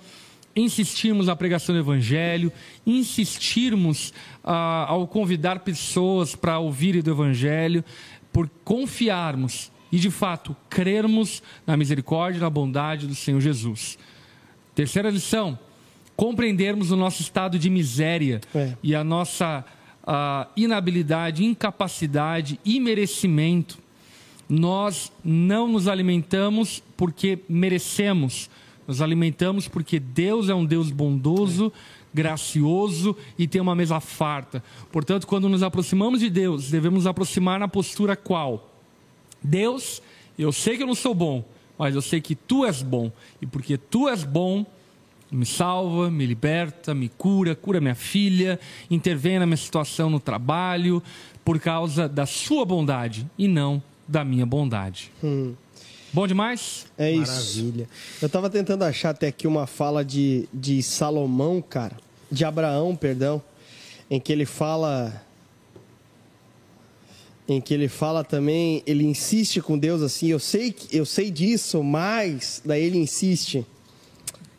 insistirmos 0.55 1.27
na 1.27 1.35
pregação 1.35 1.73
do 1.73 1.79
Evangelho, 1.79 2.51
insistirmos 2.85 4.13
ah, 4.43 4.85
ao 4.87 5.07
convidar 5.07 5.59
pessoas 5.59 6.35
para 6.35 6.59
ouvirem 6.59 7.01
do 7.01 7.11
Evangelho, 7.11 7.83
por 8.31 8.49
confiarmos 8.63 9.71
e 9.91 9.99
de 9.99 10.09
fato 10.09 10.55
crermos 10.69 11.43
na 11.65 11.77
misericórdia 11.77 12.39
e 12.39 12.41
na 12.41 12.49
bondade 12.49 13.07
do 13.07 13.15
Senhor 13.15 13.39
Jesus. 13.39 13.97
Terceira 14.75 15.09
lição: 15.09 15.57
compreendermos 16.15 16.91
o 16.91 16.95
nosso 16.95 17.21
estado 17.21 17.59
de 17.59 17.69
miséria 17.69 18.41
é. 18.55 18.73
e 18.81 18.95
a 18.95 19.03
nossa 19.03 19.63
ah, 20.05 20.47
inabilidade, 20.55 21.43
incapacidade 21.43 22.59
e 22.65 22.79
merecimento. 22.79 23.77
Nós 24.49 25.11
não 25.23 25.67
nos 25.67 25.87
alimentamos 25.87 26.83
porque 26.97 27.39
merecemos 27.47 28.49
nos 28.87 29.01
alimentamos 29.01 29.67
porque 29.67 29.99
Deus 29.99 30.49
é 30.49 30.55
um 30.55 30.65
Deus 30.65 30.91
bondoso, 30.91 31.71
gracioso 32.13 33.15
e 33.37 33.47
tem 33.47 33.61
uma 33.61 33.75
mesa 33.75 33.99
farta. 33.99 34.63
Portanto, 34.91 35.25
quando 35.25 35.49
nos 35.49 35.63
aproximamos 35.63 36.19
de 36.19 36.29
Deus, 36.29 36.69
devemos 36.69 36.99
nos 36.99 37.07
aproximar 37.07 37.59
na 37.59 37.67
postura 37.67 38.15
qual? 38.15 38.69
Deus, 39.41 40.01
eu 40.37 40.51
sei 40.51 40.77
que 40.77 40.83
eu 40.83 40.87
não 40.87 40.95
sou 40.95 41.13
bom, 41.13 41.43
mas 41.77 41.95
eu 41.95 42.01
sei 42.01 42.21
que 42.21 42.35
tu 42.35 42.65
és 42.65 42.81
bom. 42.81 43.11
E 43.41 43.45
porque 43.45 43.77
tu 43.77 44.07
és 44.07 44.23
bom, 44.23 44.65
me 45.31 45.45
salva, 45.45 46.11
me 46.11 46.25
liberta, 46.25 46.93
me 46.93 47.09
cura, 47.09 47.55
cura 47.55 47.81
minha 47.81 47.95
filha, 47.95 48.59
intervém 48.89 49.39
na 49.39 49.45
minha 49.45 49.57
situação 49.57 50.09
no 50.09 50.19
trabalho, 50.19 51.01
por 51.43 51.59
causa 51.59 52.07
da 52.07 52.25
sua 52.25 52.63
bondade 52.63 53.29
e 53.37 53.47
não 53.47 53.81
da 54.07 54.23
minha 54.23 54.45
bondade. 54.45 55.11
Hum. 55.23 55.53
Bom 56.13 56.27
demais? 56.27 56.85
É 56.95 57.11
isso. 57.11 57.31
Maravilha. 57.31 57.89
Eu 58.21 58.27
estava 58.27 58.47
tentando 58.47 58.83
achar 58.83 59.09
até 59.09 59.27
aqui 59.27 59.47
uma 59.47 59.65
fala 59.65 60.05
de, 60.05 60.47
de 60.53 60.83
Salomão, 60.83 61.59
cara. 61.59 61.97
De 62.31 62.45
Abraão, 62.45 62.95
perdão. 62.95 63.41
Em 64.11 64.19
que 64.19 64.31
ele 64.31 64.45
fala. 64.45 65.23
Em 67.47 67.59
que 67.59 67.73
ele 67.73 67.87
fala 67.87 68.23
também, 68.23 68.83
ele 68.85 69.03
insiste 69.03 69.59
com 69.59 69.77
Deus 69.77 70.01
assim, 70.01 70.27
eu 70.27 70.39
sei, 70.39 70.73
eu 70.91 71.05
sei 71.05 71.29
disso, 71.29 71.83
mas 71.83 72.61
daí 72.63 72.83
ele 72.83 72.99
insiste. 72.99 73.65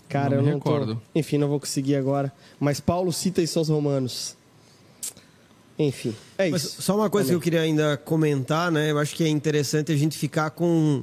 Cara, 0.09 0.31
não 0.31 0.37
eu 0.37 0.43
não 0.43 0.55
recordo. 0.55 0.97
Tô, 0.97 1.01
enfim, 1.19 1.39
não 1.39 1.49
vou 1.49 1.61
conseguir 1.61 1.95
agora. 1.95 2.33
Mas 2.59 2.81
Paulo 2.81 3.13
cita 3.13 3.41
isso 3.41 3.59
aos 3.59 3.69
romanos. 3.69 4.37
Enfim, 5.79 6.15
é 6.37 6.51
mas 6.51 6.65
isso. 6.65 6.83
Só 6.83 6.97
uma 6.97 7.09
coisa 7.09 7.31
que 7.31 7.35
eu 7.35 7.41
queria 7.41 7.61
ainda 7.61 7.97
comentar, 7.97 8.71
né? 8.71 8.91
Eu 8.91 8.99
acho 8.99 9.15
que 9.15 9.25
é 9.25 9.29
interessante 9.29 9.91
a 9.91 9.97
gente 9.97 10.19
ficar 10.19 10.51
com 10.51 11.03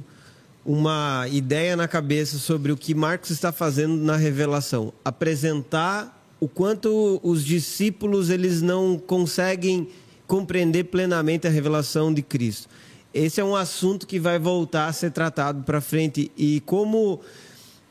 uma 0.64 1.26
ideia 1.30 1.76
na 1.76 1.88
cabeça 1.88 2.38
sobre 2.38 2.70
o 2.70 2.76
que 2.76 2.94
Marcos 2.94 3.30
está 3.30 3.50
fazendo 3.50 3.96
na 3.96 4.16
revelação, 4.16 4.92
apresentar 5.04 6.20
o 6.38 6.48
quanto 6.48 7.20
os 7.22 7.44
discípulos 7.44 8.30
eles 8.30 8.62
não 8.62 8.98
conseguem 8.98 9.88
compreender 10.26 10.84
plenamente 10.84 11.46
a 11.46 11.50
revelação 11.50 12.12
de 12.12 12.22
Cristo. 12.22 12.68
Esse 13.12 13.40
é 13.40 13.44
um 13.44 13.54
assunto 13.54 14.06
que 14.06 14.18
vai 14.18 14.38
voltar 14.38 14.86
a 14.86 14.92
ser 14.92 15.10
tratado 15.10 15.62
para 15.64 15.80
frente 15.80 16.32
e 16.36 16.60
como 16.60 17.20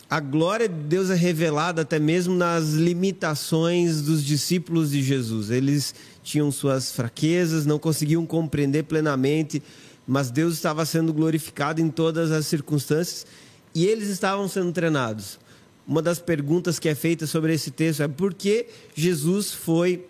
a 0.10 0.20
glória 0.20 0.68
de 0.68 0.76
Deus 0.76 1.10
é 1.10 1.16
revelada 1.16 1.84
até 1.84 2.00
mesmo 2.00 2.36
nas 2.36 2.72
limitações 2.72 4.02
dos 4.02 4.24
discípulos 4.24 4.92
de 4.92 5.02
Jesus. 5.02 5.50
Eles 5.50 5.96
tinham 6.24 6.52
suas 6.52 6.92
fraquezas, 6.92 7.66
não 7.66 7.80
conseguiam 7.80 8.26
compreender 8.26 8.84
plenamente 8.84 9.62
mas 10.08 10.32
Deus 10.32 10.56
estava 10.56 10.86
sendo 10.86 11.14
glorificado 11.14 11.82
em 11.82 11.89
todas 11.89 12.32
as 12.32 12.45
circunstâncias 12.47 13.26
e 13.74 13.86
eles 13.86 14.10
estavam 14.10 14.47
sendo 14.47 14.72
treinados. 14.72 15.39
Uma 15.88 16.02
das 16.02 16.20
perguntas 16.20 16.80
que 16.80 16.89
é 16.89 16.95
feita 16.95 17.26
sobre 17.26 17.54
esse 17.54 17.72
texto 17.72 18.04
é 18.04 18.08
por 18.08 18.34
que 18.34 18.68
Jesus 18.95 19.54
foi 19.54 20.06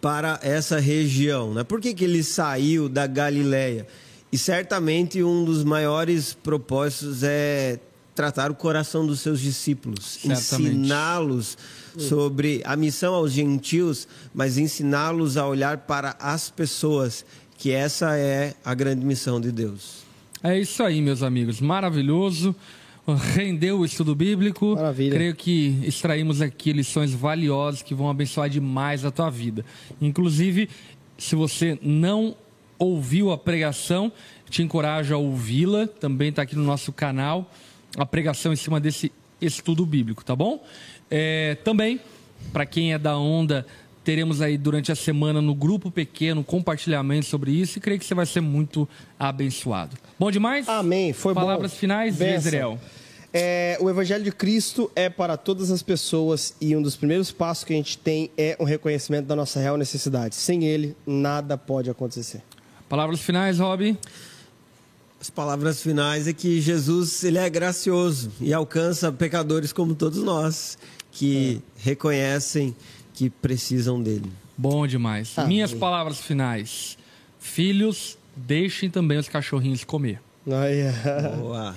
para 0.00 0.38
essa 0.42 0.78
região? 0.78 1.54
Né? 1.54 1.64
Por 1.64 1.80
que, 1.80 1.94
que 1.94 2.04
ele 2.04 2.22
saiu 2.22 2.88
da 2.88 3.06
Galileia? 3.06 3.86
E 4.30 4.36
certamente 4.36 5.22
um 5.22 5.44
dos 5.44 5.64
maiores 5.64 6.34
propósitos 6.34 7.22
é 7.22 7.80
tratar 8.14 8.50
o 8.50 8.54
coração 8.54 9.06
dos 9.06 9.20
seus 9.20 9.40
discípulos, 9.40 10.18
ensiná-los 10.24 11.56
sobre 11.96 12.60
a 12.64 12.76
missão 12.76 13.14
aos 13.14 13.32
gentios, 13.32 14.08
mas 14.34 14.58
ensiná-los 14.58 15.36
a 15.36 15.46
olhar 15.46 15.78
para 15.78 16.16
as 16.18 16.50
pessoas 16.50 17.24
que 17.58 17.72
essa 17.72 18.16
é 18.16 18.54
a 18.64 18.72
grande 18.72 19.04
missão 19.04 19.40
de 19.40 19.52
Deus. 19.52 20.04
É 20.42 20.58
isso 20.58 20.82
aí, 20.82 21.02
meus 21.02 21.22
amigos. 21.22 21.60
Maravilhoso. 21.60 22.54
Rendeu 23.34 23.80
o 23.80 23.84
estudo 23.84 24.14
bíblico. 24.14 24.76
Maravilha. 24.76 25.14
Creio 25.14 25.34
que 25.34 25.80
extraímos 25.82 26.40
aqui 26.40 26.72
lições 26.72 27.12
valiosas 27.12 27.82
que 27.82 27.94
vão 27.94 28.08
abençoar 28.08 28.48
demais 28.48 29.04
a 29.04 29.10
tua 29.10 29.28
vida. 29.28 29.64
Inclusive, 30.00 30.68
Se 31.18 31.34
você 31.34 31.76
não 31.82 32.36
ouviu 32.78 33.32
a 33.32 33.36
pregação, 33.36 34.12
te 34.48 34.62
encorajo 34.62 35.12
a 35.12 35.18
ouvi-la. 35.18 35.88
Também 35.88 36.28
está 36.28 36.42
aqui 36.42 36.54
no 36.54 36.62
nosso 36.62 36.92
canal 36.92 37.50
a 37.96 38.06
pregação 38.06 38.52
em 38.52 38.56
cima 38.56 38.78
desse 38.78 39.10
estudo 39.40 39.84
bíblico, 39.84 40.24
tá 40.24 40.36
bom? 40.36 40.64
É, 41.10 41.56
também, 41.64 42.00
para 42.52 42.64
quem 42.64 42.92
é 42.92 42.98
da 42.98 43.18
onda, 43.18 43.66
teremos 44.08 44.40
aí 44.40 44.56
durante 44.56 44.90
a 44.90 44.96
semana 44.96 45.42
no 45.42 45.54
grupo 45.54 45.90
pequeno 45.90 46.42
compartilhamento 46.42 47.26
sobre 47.26 47.50
isso 47.50 47.76
e 47.76 47.80
creio 47.82 48.00
que 48.00 48.06
você 48.06 48.14
vai 48.14 48.24
ser 48.24 48.40
muito 48.40 48.88
abençoado. 49.18 49.98
Bom 50.18 50.30
demais? 50.30 50.66
Amém. 50.66 51.12
Foi 51.12 51.34
Palavras 51.34 51.72
bom. 51.72 51.76
finais 51.76 52.16
de. 52.16 52.24
Israel. 52.24 52.80
É, 53.34 53.76
o 53.78 53.90
Evangelho 53.90 54.24
de 54.24 54.32
Cristo 54.32 54.90
é 54.96 55.10
para 55.10 55.36
todas 55.36 55.70
as 55.70 55.82
pessoas 55.82 56.54
e 56.58 56.74
um 56.74 56.80
dos 56.80 56.96
primeiros 56.96 57.30
passos 57.30 57.64
que 57.64 57.74
a 57.74 57.76
gente 57.76 57.98
tem 57.98 58.30
é 58.38 58.56
um 58.58 58.64
reconhecimento 58.64 59.26
da 59.26 59.36
nossa 59.36 59.60
real 59.60 59.76
necessidade. 59.76 60.36
Sem 60.36 60.64
ele, 60.64 60.96
nada 61.06 61.58
pode 61.58 61.90
acontecer. 61.90 62.40
Palavras 62.88 63.20
finais, 63.20 63.58
Rob. 63.58 63.94
As 65.20 65.28
palavras 65.28 65.82
finais 65.82 66.26
é 66.26 66.32
que 66.32 66.62
Jesus 66.62 67.22
ele 67.24 67.36
é 67.36 67.50
gracioso 67.50 68.32
e 68.40 68.54
alcança 68.54 69.12
pecadores 69.12 69.70
como 69.70 69.94
todos 69.94 70.22
nós 70.22 70.78
que 71.12 71.60
reconhecem 71.76 72.74
que 73.18 73.28
precisam 73.28 74.00
dele. 74.00 74.30
Bom 74.56 74.86
demais. 74.86 75.36
Amém. 75.36 75.56
Minhas 75.56 75.74
palavras 75.74 76.20
finais. 76.20 76.96
Filhos, 77.40 78.16
deixem 78.36 78.88
também 78.88 79.18
os 79.18 79.28
cachorrinhos 79.28 79.82
comer. 79.82 80.20
Ai, 80.48 80.94
Boa. 81.36 81.74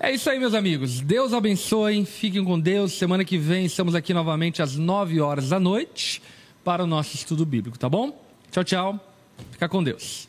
É 0.00 0.10
isso 0.12 0.30
aí, 0.30 0.38
meus 0.38 0.54
amigos. 0.54 1.02
Deus 1.02 1.34
abençoe. 1.34 2.06
Fiquem 2.06 2.42
com 2.42 2.58
Deus. 2.58 2.92
Semana 2.92 3.22
que 3.22 3.36
vem 3.36 3.66
estamos 3.66 3.94
aqui 3.94 4.14
novamente 4.14 4.62
às 4.62 4.76
9 4.76 5.20
horas 5.20 5.50
da 5.50 5.60
noite 5.60 6.22
para 6.64 6.82
o 6.84 6.86
nosso 6.86 7.14
estudo 7.14 7.44
bíblico, 7.44 7.78
tá 7.78 7.88
bom? 7.90 8.18
Tchau, 8.50 8.64
tchau. 8.64 9.12
Fica 9.52 9.68
com 9.68 9.84
Deus. 9.84 10.25